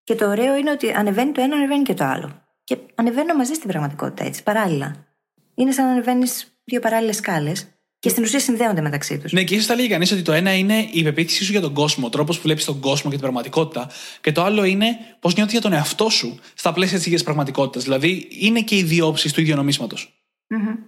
[0.04, 2.42] Και το ωραίο είναι ότι ανεβαίνει το ένα, ανεβαίνει και το άλλο.
[2.64, 5.06] Και ανεβαίνουν μαζί στην πραγματικότητα έτσι, παράλληλα.
[5.54, 7.66] Είναι σαν να ανεβαίνεις δύο παράλληλες σκάλες
[8.02, 9.32] και στην ουσία συνδέονται μεταξύ τους.
[9.32, 11.74] Ναι, και ίσως θα λέγει κανείς ότι το ένα είναι η πεποίθησή σου για τον
[11.74, 13.90] κόσμο, ο τρόπος που βλέπεις τον κόσμο και την πραγματικότητα.
[14.20, 17.82] Και το άλλο είναι πώς νιώθεις για τον εαυτό σου στα πλαίσια της ίδιας πραγματικότητας.
[17.82, 20.24] Δηλαδή είναι και οι δύο όψεις του ίδιου νομίσματος.
[20.48, 20.78] Mm-hmm.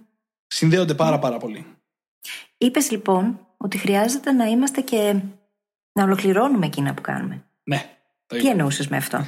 [0.47, 1.65] Συνδέονται πάρα πάρα πολύ.
[2.57, 5.21] Είπες λοιπόν ότι χρειάζεται να είμαστε και
[5.93, 7.45] να ολοκληρώνουμε εκείνα που κάνουμε.
[7.63, 7.85] Ναι.
[8.25, 9.27] Τι εννοούσες με αυτό;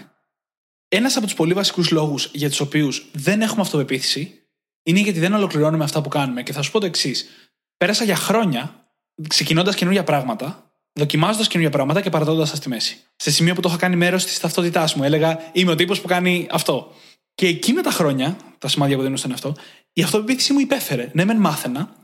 [0.88, 4.42] Ένας από τους πολύ βασικούς λόγους για τους οποίους δεν έχουμε αυτοπεποίθηση
[4.84, 6.44] είναι γιατί δεν ολοκληρώνουμε αυτά που κάνουμε.
[6.44, 7.47] Και θα σου πω το εξής.
[7.78, 8.92] Πέρασα για χρόνια
[9.28, 13.04] ξεκινώντας καινούργια πράγματα, δοκιμάζοντας καινούργια πράγματα και παρατώντας τα στη μέση.
[13.16, 15.04] Σε σημείο που το είχα κάνει μέρος της ταυτότητάς μου.
[15.04, 16.94] Έλεγα, Είμαι ο τύπος που κάνει αυτό.
[17.36, 19.56] Και εκείνα τα χρόνια, τα σημάδια που δίνω στον αυτό,
[19.94, 21.10] η αυτοπεποίθησή μου υπέφερε.
[21.14, 21.96] Ναι, μεν μάθαινα,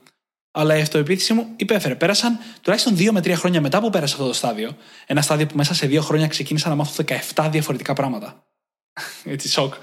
[0.52, 1.96] αλλά η αυτοπεποίθησή μου υπέφερε.
[1.96, 4.78] Πέρασαν τουλάχιστον δύο με τρία χρόνια μετά που πέρασα αυτό το στάδιο.
[5.06, 7.04] Ένα στάδιο που μέσα σε δύο χρόνια ξεκίνησα να μάθω
[7.36, 8.44] 17 διαφορετικά πράγματα.
[9.24, 9.74] Έτσι, σοκ.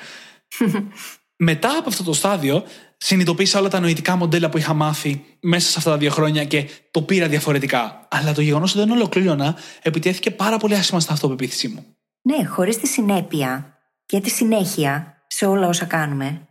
[1.43, 2.65] μετά από αυτό το στάδιο,
[2.97, 6.69] συνειδητοποίησα όλα τα νοητικά μοντέλα που είχα μάθει μέσα σε αυτά τα δύο χρόνια και
[6.91, 8.09] το πήρα διαφορετικά.
[8.11, 11.87] Αλλά το γεγονός ότι δεν ολοκλήρωνα επιτέθηκε πάρα πολύ άσχημα στην αυτοπεποίθησή μου.
[12.23, 16.49] Ναι, χωρίς τη συνέπεια και τη συνέχεια σε όλα όσα κάνουμε,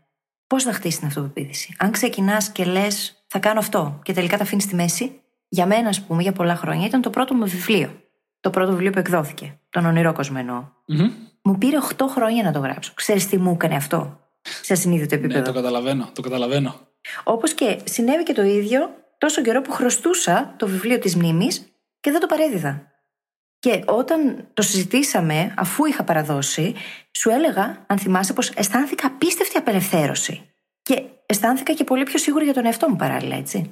[0.48, 4.44] πώς θα χτίσει την αυτοπεποίθηση; Αν ξεκινάς και λες, θα κάνω αυτό και τελικά τα
[4.44, 8.02] αφήνεις στη μέση, για μένα, ας πούμε, για πολλά χρόνια ήταν το πρώτο μου βιβλίο.
[8.40, 9.60] Το πρώτο βιβλίο που εκδόθηκε.
[9.70, 10.74] Τον ονειρό κόσμο
[11.42, 12.92] Μου πήρε 8 χρόνια να το γράψω.
[12.96, 15.40] Ξέρεις τι μου έκανε αυτό; Σε ασυνείδητο ναι, επίπεδο.
[15.40, 16.80] Ναι, το καταλαβαίνω, το καταλαβαίνω.
[17.24, 22.12] Όπως και συνέβη και το ίδιο τόσο καιρό που χρωστούσα το βιβλίο της μνήμης και
[22.12, 22.84] δεν το παρέδιδα.
[23.60, 26.76] Και όταν το συζητήσαμε, αφού είχα παραδώσει,
[27.12, 30.50] σου έλεγα, αν θυμάσαι, πως αισθάνθηκα απίστευτη απελευθέρωση.
[30.82, 33.72] Και αισθάνθηκα και πολύ πιο σίγουρη για τον εαυτό μου παράλληλα, έτσι.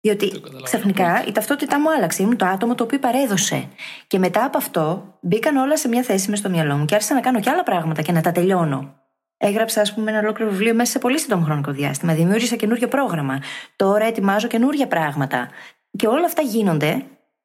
[0.00, 2.22] Διότι ξαφνικά η ταυτότητά μου άλλαξε.
[2.22, 3.68] Ήμουν το άτομο το οποίο παρέδωσε.
[4.06, 7.14] Και μετά από αυτό μπήκαν όλα σε μια θέση μες στο μυαλό μου και άρχισα
[7.14, 8.97] να κάνω και άλλα πράγματα και να τα τελειώνω.
[9.38, 12.14] Έγραψα, ας πούμε, ένα ολόκληρο βιβλίο μέσα σε πολύ σύντομο χρονικό διάστημα.
[12.14, 13.42] Δημιούργησα καινούριο πρόγραμμα.
[13.76, 15.48] Τώρα ετοιμάζω καινούργια πράγματα.
[15.90, 17.04] Και όλα αυτά γίνονται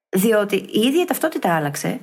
[0.10, 2.00] διότι η ίδια η ταυτότητα άλλαξε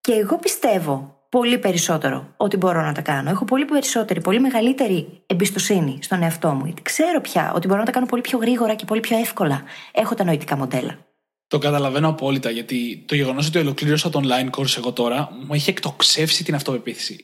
[0.00, 3.30] και εγώ πιστεύω πολύ περισσότερο ότι μπορώ να τα κάνω.
[3.30, 6.64] Έχω πολύ περισσότερη, πολύ μεγαλύτερη εμπιστοσύνη στον εαυτό μου.
[6.64, 9.62] Γιατί ξέρω πια ότι μπορώ να τα κάνω πολύ πιο γρήγορα και πολύ πιο εύκολα.
[9.92, 10.98] Έχω τα νοητικά μοντέλα.
[11.46, 15.70] Το καταλαβαίνω απόλυτα γιατί το γεγονός ότι ολοκλήρωσα το online course εγώ τώρα μου έχει
[15.70, 17.22] εκτοξεύσει την αυτοπεποίθηση.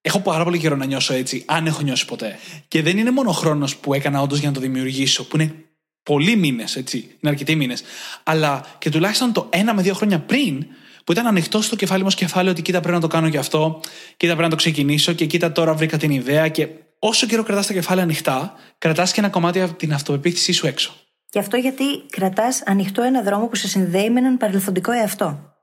[0.00, 2.38] Έχω πάρα πολύ καιρό να νιώσω έτσι, αν έχω νιώσει ποτέ.
[2.68, 5.54] Και δεν είναι μόνο ο χρόνος που έκανα όντως για να το δημιουργήσω, που είναι
[6.02, 7.82] πολλοί μήνες, έτσι, είναι αρκετοί μήνες,
[8.22, 10.66] αλλά και τουλάχιστον το ένα με δύο χρόνια πριν,
[11.04, 13.80] που ήταν ανοιχτό στο κεφάλι μου κεφάλαιο ότι κοίτα πρέπει να το κάνω και αυτό,
[14.16, 16.48] κοίτα πρέπει να το ξεκινήσω και κοίτα τώρα βρήκα την ιδέα.
[16.48, 20.66] Και όσο καιρό κρατάς τα κεφάλαια ανοιχτά, κρατάς και ένα κομμάτι από την αυτοπεποίθησή σου
[20.66, 20.92] έξω.
[21.28, 25.54] Και αυτό γιατί κρατάς ανοιχτό ένα δρόμο που σε συνδέει με έναν παρελθοντικό εαυτό.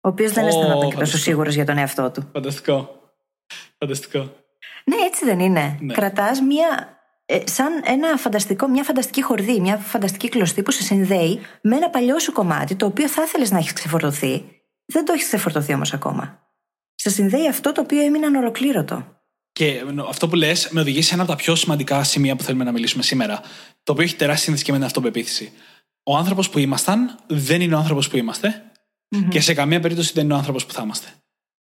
[0.00, 2.28] Ο οποίος δεν αισθανόταν και τόσο σίγουρος για τον εαυτό του.
[2.32, 3.05] Φανταστικό.
[3.78, 4.18] Φανταστικό.
[4.84, 5.78] Ναι, έτσι δεν είναι.
[5.80, 5.94] Ναι.
[5.94, 6.94] Κρατάς μία.
[7.26, 11.90] Ε, σαν ένα φανταστικό, μια φανταστική χορδή, μια φανταστική κλωστή που σε συνδέει με ένα
[11.90, 15.92] παλιό σου κομμάτι το οποίο θα ήθελες να έχεις ξεφορτωθεί δεν το έχεις ξεφορτωθεί όμως
[15.92, 16.40] ακόμα.
[16.94, 19.20] Σε συνδέει αυτό το οποίο έμεινε ανολοκλήρωτο.
[19.52, 22.64] Και αυτό που λες με οδηγεί σε ένα από τα πιο σημαντικά σημεία που θέλουμε
[22.64, 23.40] να μιλήσουμε σήμερα,
[23.82, 25.52] το οποίο έχει τεράστια σύνδεση και με την αυτοπεποίθηση.
[26.02, 28.62] Ο άνθρωπος που ήμασταν δεν είναι ο άνθρωπος που ειμαστε
[29.28, 31.08] και σε καμία περίπτωση δεν είναι ο άνθρωπος που θα είμαστε.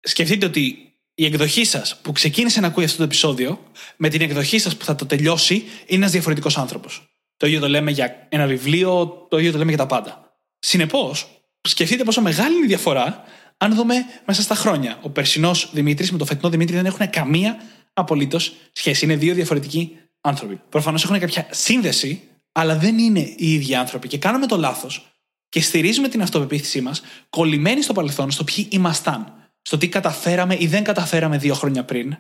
[0.01, 3.63] Σκεφτείτε ότι η εκδοχή σας που ξεκίνησε να ακούει αυτό το επεισόδιο,
[3.97, 7.07] με την εκδοχή σας που θα το τελειώσει, είναι ένας διαφορετικός άνθρωπος.
[7.37, 10.37] Το ίδιο το λέμε για ένα βιβλίο, το ίδιο το λέμε για τα πάντα.
[10.59, 11.27] Συνεπώς,
[11.69, 13.25] σκεφτείτε πόσο μεγάλη είναι η διαφορά
[13.57, 13.95] αν δούμε
[14.27, 14.99] μέσα στα χρόνια.
[15.03, 17.57] Ο περσινός Δημήτρης με το φετινό Δημήτρη δεν έχουν καμία
[17.93, 19.05] απολύτως σχέση.
[19.05, 20.61] Είναι δύο διαφορετικοί άνθρωποι.
[20.69, 24.09] Προφανώς έχουν κάποια σύνδεση, αλλά δεν είναι οι ίδιοι άνθρωποι.
[24.09, 25.07] Και κάνουμε το λάθος
[25.49, 29.42] και στηρίζουμε την αυτοπεποίθησή μας κολλημένοι στο παρελθόν, στο ποιοι ήμασταν.
[29.63, 32.17] Στο τι καταφέραμε ή δεν καταφέραμε δύο χρόνια πριν.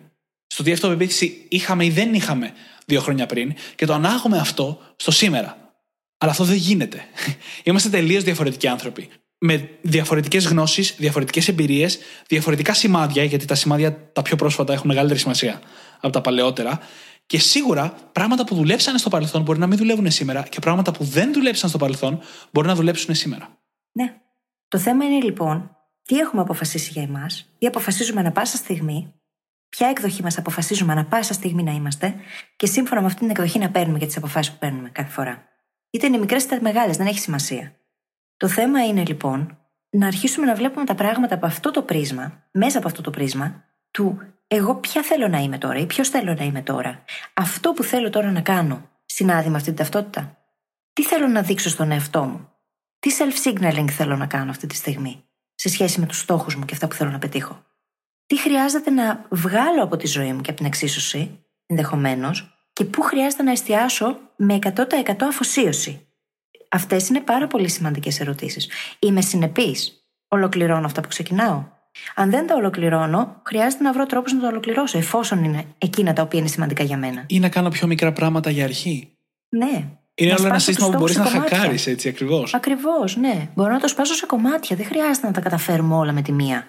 [0.46, 2.52] Στο τι αυτοπεποίθηση είχαμε ή δεν είχαμε
[2.86, 3.54] δύο χρόνια πριν.
[3.74, 5.74] Και το ανάγουμε αυτό στο σήμερα.
[6.18, 7.04] Αλλά αυτό δεν γίνεται.
[7.64, 9.08] Είμαστε τελείως διαφορετικοί άνθρωποι
[9.44, 15.20] με διαφορετικές γνώσεις, διαφορετικές εμπειρίες, διαφορετικά σημάδια, γιατί τα σημάδια τα πιο πρόσφατα έχουν μεγαλύτερη
[15.20, 15.60] σημασία
[16.00, 16.80] από τα παλαιότερα.
[17.26, 21.04] Και σίγουρα πράγματα που δουλέψαν στο παρελθόν μπορεί να μην δουλεύουν σήμερα και πράγματα που
[21.04, 22.20] δεν δουλέψαν στο παρελθόν
[22.52, 23.58] μπορεί να δουλέψουν σήμερα.
[23.92, 24.14] Ναι.
[24.68, 29.14] Το θέμα είναι λοιπόν τι έχουμε αποφασίσει για εμάς, τι αποφασίζουμε ανα πάσα στιγμή,
[29.76, 32.14] ποια εκδοχή μας αποφασίζουμε ανα πάσα στιγμή να είμαστε
[32.56, 35.48] και σύμφωνα με αυτήν την εκδοχή να παίρνουμε και τις αποφάσεις που παίρνουμε κάθε φορά.
[35.90, 37.76] Είτε είναι μικρές είτε μεγάλες, δεν έχει σημασία.
[38.36, 39.58] Το θέμα είναι λοιπόν
[39.90, 43.64] να αρχίσουμε να βλέπουμε τα πράγματα από αυτό το πρίσμα, μέσα από αυτό το πρίσμα,
[43.90, 47.04] του εγώ ποια θέλω να είμαι τώρα ή ποιος θέλω να είμαι τώρα.
[47.34, 50.36] Αυτό που θέλω τώρα να κάνω συνάδει με αυτή την ταυτότητα.
[50.92, 52.48] Τι θέλω να δείξω στον εαυτό μου.
[52.98, 55.24] Τι self-signaling θέλω να κάνω αυτή τη στιγμή
[55.54, 57.64] σε σχέση με τους στόχους μου και αυτά που θέλω να πετύχω.
[58.26, 63.02] Τι χρειάζεται να βγάλω από τη ζωή μου και από την εξίσωση, ενδεχομένως, και πού
[63.02, 66.06] χρειάζεται να εστιάσω με 100% αφοσίωση;
[66.68, 68.68] Αυτές είναι πάρα πολύ σημαντικές ερωτήσεις.
[68.98, 70.06] Είμαι συνεπής.
[70.28, 71.64] Ολοκληρώνω αυτά που ξεκινάω.
[72.14, 76.22] Αν δεν τα ολοκληρώνω, χρειάζεται να βρω τρόπους να τα ολοκληρώσω, εφόσον είναι εκείνα τα
[76.22, 77.24] οποία είναι σημαντικά για μένα.
[77.26, 79.16] Ή να κάνω πιο μικρά πράγματα για αρχή.
[79.48, 79.88] Ναι.
[80.22, 82.54] Είναι όλο ένα σύστημα που μπορείς να χακάρεις, έτσι ακριβώς.
[82.54, 83.48] Ακριβώς, ναι.
[83.54, 84.76] Μπορώ να το σπάσω σε κομμάτια.
[84.76, 86.66] Δεν χρειάζεται να τα καταφέρουμε όλα με τη μία.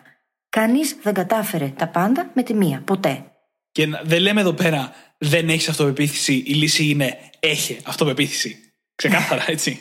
[0.50, 2.82] Κανείς δεν κατάφερε τα πάντα με τη μία.
[2.86, 3.26] Ποτέ.
[3.72, 6.34] Και δεν λέμε εδώ πέρα δεν έχεις αυτοπεποίθηση.
[6.34, 8.58] Η λύση είναι έχει αυτοπεποίθηση.
[8.96, 9.80] Ξεκάθαρα, έτσι.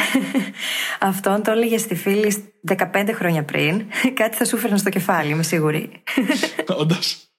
[1.00, 2.52] Αυτόν το έλεγε στη φίλη
[2.92, 3.86] 15 χρόνια πριν.
[4.14, 6.02] Κάτι θα σου φέρνει στο κεφάλι, είμαι σίγουρη.
[6.66, 7.31] Όντως.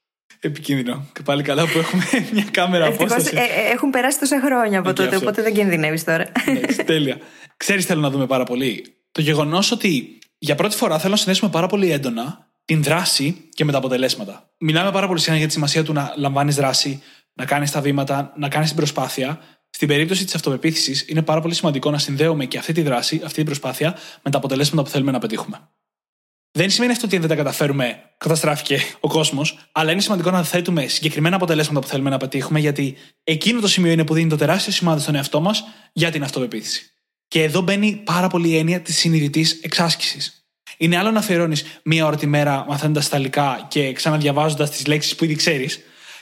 [0.45, 1.05] Επικίνδυνο.
[1.13, 3.31] Και πάλι καλά που έχουμε μια κάμερα απόσταση.
[3.35, 6.31] Ε, ε, έχουν περάσει τόσα χρόνια από τότε, οπότε δεν κινδυνεύεις τώρα.
[6.53, 7.17] Ναι, τέλεια.
[7.57, 8.85] Ξέρεις, θέλω να δούμε πάρα πολύ.
[9.11, 13.65] Το γεγονός ότι για πρώτη φορά θέλω να συνδέσουμε πάρα πολύ έντονα την δράση και
[13.65, 14.49] με τα αποτελέσματα.
[14.59, 17.01] Μιλάμε πάρα πολύ συχνά για τη σημασία του να λαμβάνεις δράση,
[17.33, 19.39] να κάνεις τα βήματα, να κάνεις την προσπάθεια.
[19.69, 23.35] Στην περίπτωση της αυτοπεποίθησης, είναι πάρα πολύ σημαντικό να συνδέουμε και αυτή τη δράση, αυτή
[23.35, 25.69] την προσπάθεια, με τα αποτελέσματα που θέλουμε να πετύχουμε.
[26.55, 30.43] Δεν σημαίνει αυτό ότι αν δεν τα καταφέρουμε, καταστράφηκε ο κόσμος, αλλά είναι σημαντικό να
[30.43, 34.35] θέτουμε συγκεκριμένα αποτελέσματα που θέλουμε να πετύχουμε, γιατί εκείνο το σημείο είναι που δίνει το
[34.35, 36.93] τεράστιο σημάδι στον εαυτό μας για την αυτοπεποίθηση.
[37.27, 40.47] Και εδώ μπαίνει πάρα πολύ η έννοια της συνειδητής εξάσκησης.
[40.77, 45.23] Είναι άλλο να αφιερώνεις μία ώρα τη μέρα μαθαίνοντας Ιταλικά και ξαναδιαβάζοντας τις λέξεις που
[45.23, 45.79] ήδη ξέρεις,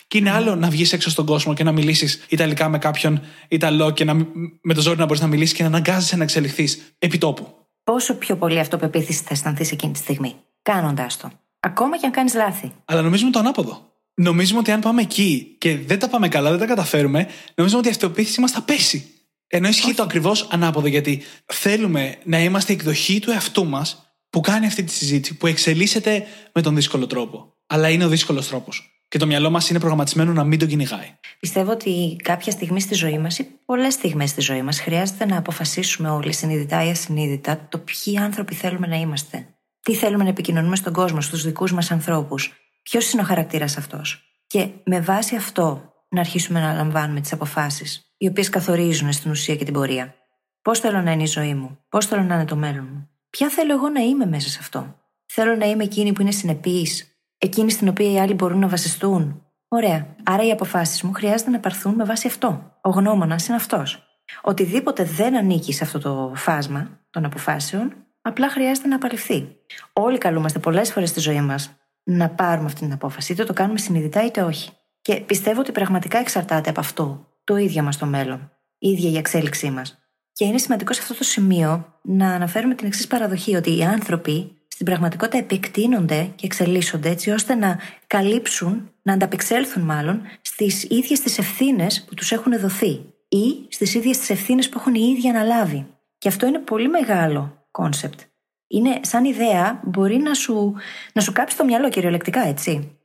[0.08, 3.92] και είναι άλλο να βγεις έξω στον κόσμο και να μιλήσεις Ιταλικά με κάποιον Ιταλό
[3.92, 4.14] και να,
[4.62, 7.61] με το ζόρι να μπορείς να μιλήσεις και να αναγκάζεσαι να εξελιχθείς επί τόπου.
[7.84, 10.36] Πόσο πιο πολύ αυτοπεποίθηση θα αισθανθεί εκείνη τη στιγμή.
[10.62, 11.32] Κάνοντά το.
[11.60, 12.72] Ακόμα και αν κάνεις λάθη.
[12.86, 13.92] Αλλά νομίζουμε το ανάποδο.
[14.14, 17.90] Νομίζουμε ότι αν πάμε εκεί και δεν τα πάμε καλά, δεν τα καταφέρουμε, νομίζουμε ότι
[17.90, 19.12] η αυτοπεποίθησή μας θα πέσει.
[19.48, 24.40] Ενώ ισχύει το ακριβώς ανάποδο, γιατί θέλουμε να είμαστε η εκδοχή του εαυτού μας που
[24.40, 27.54] κάνει αυτή τη συζήτηση, που εξελίσσεται με τον δύσκολο τρόπο.
[27.68, 28.91] Αλλά είναι ο δύσκολος τρόπος.
[29.12, 31.16] Και το μυαλό μας είναι προγραμματισμένο να μην τον κυνηγάει.
[31.40, 35.38] Πιστεύω ότι κάποια στιγμή στη ζωή μας ή πολλές στιγμές στη ζωή μας χρειάζεται να
[35.38, 39.48] αποφασίσουμε όλοι, συνειδητά ή ασυνείδητα, το ποιοι άνθρωποι θέλουμε να είμαστε.
[39.82, 42.54] Τι θέλουμε να επικοινωνούμε στον κόσμο, στους δικούς μας ανθρώπους.
[42.84, 44.24] Ποιος είναι ο χαρακτήρας αυτός.
[44.48, 49.56] Και με βάση αυτό να αρχίσουμε να λαμβάνουμε τις αποφάσεις, οι οποίες καθορίζουν στην ουσία
[49.56, 50.16] και την πορεία.
[50.62, 53.50] Πώς θέλω να είναι η ζωή μου, πώς θέλω να είναι το μέλλον μου, ποια
[53.50, 54.96] θέλω εγώ να είμαι μέσα σε αυτό.
[55.26, 57.11] Θέλω να είμαι εκείνη που είναι συνεπής,
[57.42, 59.46] εκείνη στην οποία οι άλλοι μπορούν να βασιστούν.
[59.68, 60.16] Ωραία.
[60.24, 62.72] Άρα οι αποφάσεις μου χρειάζεται να πάρθουν με βάση αυτό.
[62.82, 64.04] Ο γνώμονας είναι αυτός.
[64.42, 69.56] Οτιδήποτε δεν ανήκει σε αυτό το φάσμα των αποφάσεων, απλά χρειάζεται να απαλληφθεί.
[69.94, 71.72] Όλοι καλούμαστε πολλές φορές στη ζωή μας
[72.04, 74.70] να πάρουμε αυτή την απόφαση, είτε το κάνουμε συνειδητά είτε όχι.
[75.02, 79.18] Και πιστεύω ότι πραγματικά εξαρτάται από αυτό το ίδιο μας το μέλλον, η ίδια η
[79.18, 79.98] εξέλιξή μας.
[80.34, 84.61] Και είναι σημαντικό σε αυτό το σημείο να αναφέρουμε την εξής παραδοχή, ότι οι άνθρωποι
[84.82, 91.38] στην πραγματικότητα επεκτείνονται και εξελίσσονται έτσι ώστε να καλύψουν, να ανταπεξέλθουν μάλλον στις ίδιες τις
[91.38, 95.88] ευθύνες που τους έχουν δοθεί ή στις ίδιες τις ευθύνες που έχουν οι ίδιοι αναλάβει.
[96.18, 98.20] Και αυτό είναι πολύ μεγάλο concept.
[98.68, 100.74] Είναι σαν ιδέα, μπορεί να σου,
[101.14, 102.98] να σου κάψει το μυαλό κυριολεκτικά, έτσι.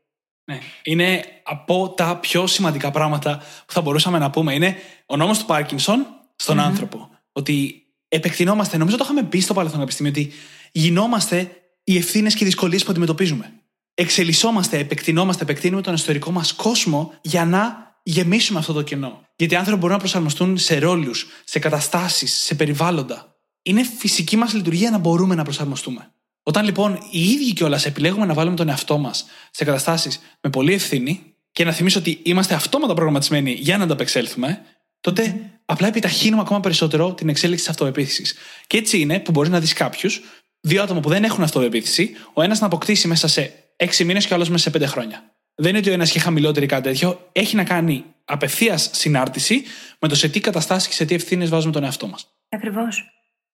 [0.44, 0.58] Ναι.
[0.82, 4.54] Είναι από τα πιο σημαντικά πράγματα που θα μπορούσαμε να πούμε.
[4.54, 6.06] Είναι ο νόμος του Πάρκινσον
[6.36, 7.08] στον άνθρωπο.
[7.32, 10.32] Ότι επεκτεινόμαστε, νομίζω το είχαμε πει στο παρελθόν επιστήμη, ότι
[10.72, 11.50] γινόμαστε
[11.88, 13.52] οι ευθύνες και οι δυσκολίες που αντιμετωπίζουμε.
[13.94, 19.26] Εξελισσόμαστε, επεκτεινόμαστε, επεκτείνουμε τον εσωτερικό μας κόσμο για να γεμίσουμε αυτό το κενό.
[19.36, 23.36] Γιατί οι άνθρωποι μπορούν να προσαρμοστούν σε ρόλους, σε καταστάσεις, σε περιβάλλοντα.
[23.62, 26.10] Είναι φυσική μας λειτουργία να μπορούμε να προσαρμοστούμε.
[26.42, 30.72] Όταν λοιπόν οι ίδιοι κιόλας επιλέγουμε να βάλουμε τον εαυτό μας σε καταστάσεις με πολλή
[30.72, 34.60] ευθύνη και να θυμίσω ότι είμαστε αυτόματα προγραμματισμένοι για να ανταπεξέλθουμε,
[35.00, 38.34] τότε απλά επιταχύνουμε ακόμα περισσότερο την εξέλιξη της αυτοπεποίθηση.
[38.66, 40.20] Και έτσι είναι που μπορεί να δεις κάποιους,
[40.66, 44.32] δύο άτομα που δεν έχουν αυτοπεποίθηση, ο ένας να αποκτήσει μέσα σε έξι μήνες και
[44.32, 45.22] ο άλλος μέσα σε πέντε χρόνια.
[45.54, 49.62] Δεν είναι ότι ο ένας έχει χαμηλότερη κάτι τέτοιο, έχει να κάνει απευθείας συνάρτηση
[49.98, 52.26] με το σε τι καταστάσεις και σε τι ευθύνες βάζουμε τον εαυτό μας.
[52.48, 53.04] Ακριβώς.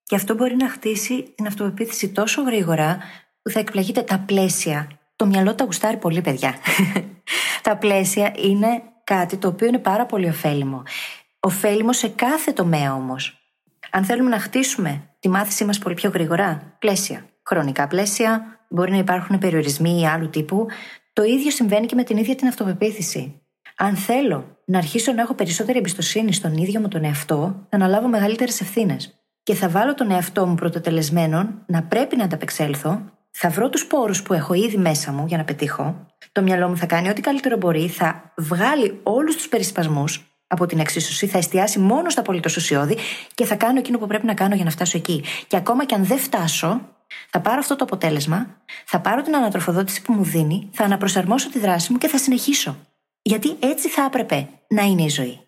[0.02, 2.98] Και αυτό μπορεί να χτίσει την αυτοπεποίθηση τόσο γρήγορα
[3.42, 4.88] που θα εκπλαγείτε τα πλαίσια.
[5.16, 6.54] Το μυαλό τα γουστάρει πολύ, παιδιά.
[7.66, 10.82] τα πλαίσια είναι κάτι το οποίο είναι πάρα πολύ ωφέλιμο.
[11.40, 13.41] Ωφέλιμο σε κάθε τομέα όμως.
[13.90, 17.26] Αν θέλουμε να χτίσουμε τη μάθησή μας πολύ πιο γρήγορα, πλαίσια.
[17.46, 20.66] Χρονικά πλαίσια, μπορεί να υπάρχουν περιορισμοί ή άλλου τύπου.
[21.12, 23.42] Το ίδιο συμβαίνει και με την ίδια την αυτοπεποίθηση.
[23.76, 28.08] Αν θέλω να αρχίσω να έχω περισσότερη εμπιστοσύνη στον ίδιο μου τον εαυτό, θα αναλάβω
[28.08, 33.68] μεγαλύτερες ευθύνες και θα βάλω τον εαυτό μου πρωτοτελεσμένον να πρέπει να ανταπεξέλθω, θα βρω
[33.68, 37.08] τους πόρους που έχω ήδη μέσα μου για να πετύχω, το μυαλό μου θα κάνει
[37.08, 42.20] ό,τι καλύτερο μπορεί, θα βγάλει όλους τους περισπασμούς από την εξίσωση, θα εστιάσει μόνο στα
[42.20, 42.96] απολύτως ουσιώδη
[43.34, 45.24] και θα κάνω εκείνο που πρέπει να κάνω για να φτάσω εκεί.
[45.46, 46.80] Και ακόμα και αν δεν φτάσω,
[47.30, 51.58] θα πάρω αυτό το αποτέλεσμα, θα πάρω την ανατροφοδότηση που μου δίνει, θα αναπροσαρμόσω τη
[51.58, 52.76] δράση μου και θα συνεχίσω.
[53.22, 55.40] Γιατί έτσι θα έπρεπε να είναι η ζωή.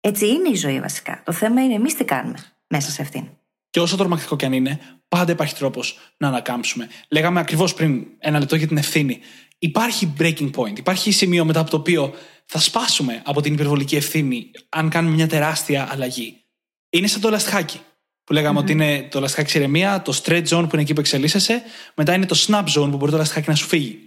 [0.00, 1.22] Έτσι είναι η ζωή βασικά.
[1.24, 3.24] Το θέμα είναι εμείς τι κάνουμε μέσα σε αυτήν.
[3.70, 6.88] Και όσο τρομακτικό και αν είναι, πάντα υπάρχει τρόπος να ανακάμψουμε.
[7.08, 9.20] Λέγαμε ακριβώς πριν ένα λεπτό για την ευθύνη.
[9.58, 10.78] Υπάρχει breaking point.
[10.78, 12.14] Υπάρχει σημείο μετά από το οποίο
[12.46, 16.44] θα σπάσουμε από την υπερβολική ευθύνη αν κάνουμε μια τεράστια αλλαγή.
[16.90, 17.80] Είναι σαν το λαστιχάκι.
[18.24, 21.00] Που λεγαμε ότι είναι το λαστιχάκι σε ηρεμία, το stretch zone που είναι εκεί που
[21.00, 21.62] εξελίσσεσαι,
[21.94, 23.98] μετά είναι το snap zone που μπορεί το λαστιχάκι να σου φύγει.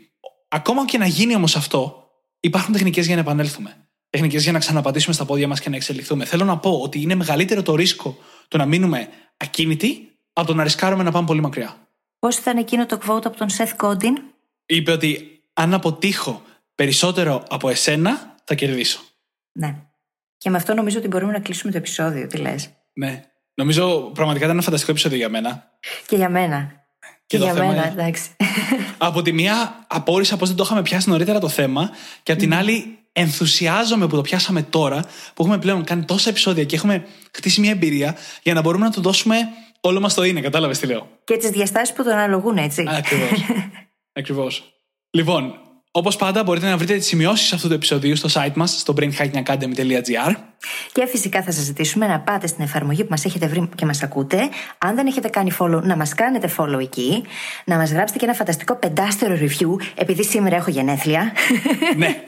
[0.47, 2.09] Ακόμα και να γίνει όμως αυτό,
[2.39, 3.87] υπάρχουν τεχνικές για να επανέλθουμε.
[4.09, 6.25] Τεχνικές για να ξαναπατήσουμε στα πόδια μας και να εξελιχθούμε.
[6.25, 8.17] Θέλω να πω ότι είναι μεγαλύτερο το ρίσκο
[8.47, 11.87] το να μείνουμε ακίνητοι από το να ρισκάρουμε να πάμε πολύ μακριά.
[12.19, 14.13] Πώς ήταν εκείνο το quote από τον Seth Godin,
[14.71, 16.41] Είπε ότι αν αποτύχω
[16.75, 18.99] περισσότερο από εσένα, θα κερδίσω.
[19.51, 19.75] Ναι.
[20.37, 23.23] Και με αυτό νομίζω ότι μπορούμε να κλείσουμε το επεισόδιο, τι λες; Ναι.
[23.53, 25.69] Νομίζω πραγματικά ήταν ένα φανταστικό επεισόδιο για μένα.
[26.07, 26.71] Και για μένα.
[27.25, 28.29] Και, το για θέμα μένα, είναι- εντάξει.
[28.97, 31.89] Από τη μία απόρρισα πώς δεν το είχαμε πιάσει νωρίτερα το θέμα,
[32.23, 35.01] και από την άλλη ενθουσιάζομαι που το πιάσαμε τώρα,
[35.33, 38.91] που έχουμε πλέον κάνει τόσα επεισόδια και έχουμε χτίσει μια εμπειρία για να μπορούμε να
[38.91, 39.35] του δώσουμε
[39.79, 40.41] όλο μας το είναι.
[40.41, 42.85] Κατάλαβες τι λέω; και τις διαστάσεις που τον αναλογούν, έτσι.
[42.87, 43.39] Ακριβώς.
[44.19, 44.73] Ακριβώς.
[45.09, 45.59] Λοιπόν,
[45.91, 50.33] όπως πάντα, μπορείτε να βρείτε τις σημειώσεις αυτού του επεισοδίου στο site μας, στο brainhackingacademy.gr.
[50.91, 54.03] Και φυσικά θα σας ζητήσουμε να πάτε στην εφαρμογή που μας έχετε βρει και μας
[54.03, 54.49] ακούτε.
[54.77, 57.23] Αν δεν έχετε κάνει follow, να μας κάνετε follow εκεί.
[57.65, 61.33] Να μας γράψετε και ένα φανταστικό πεντάστερο review, επειδή σήμερα έχω γενέθλια.
[61.95, 62.23] ναι.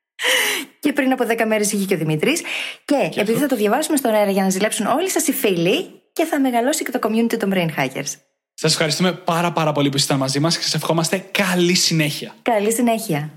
[0.80, 2.42] και πριν από 10 μέρες είχε και ο Δημήτρης.
[2.84, 6.24] Και επειδή θα το διαβάσουμε στον αέρα για να ζηλέψουν όλοι σας οι φίλοι, και
[6.24, 8.12] θα μεγαλώσει και το community των Brain Hackers.
[8.54, 12.34] Σας ευχαριστούμε πάρα πάρα πολύ που ήσασταν μαζί μας και σας ευχόμαστε καλή συνέχεια.
[12.42, 13.30] Καλή συνέχεια.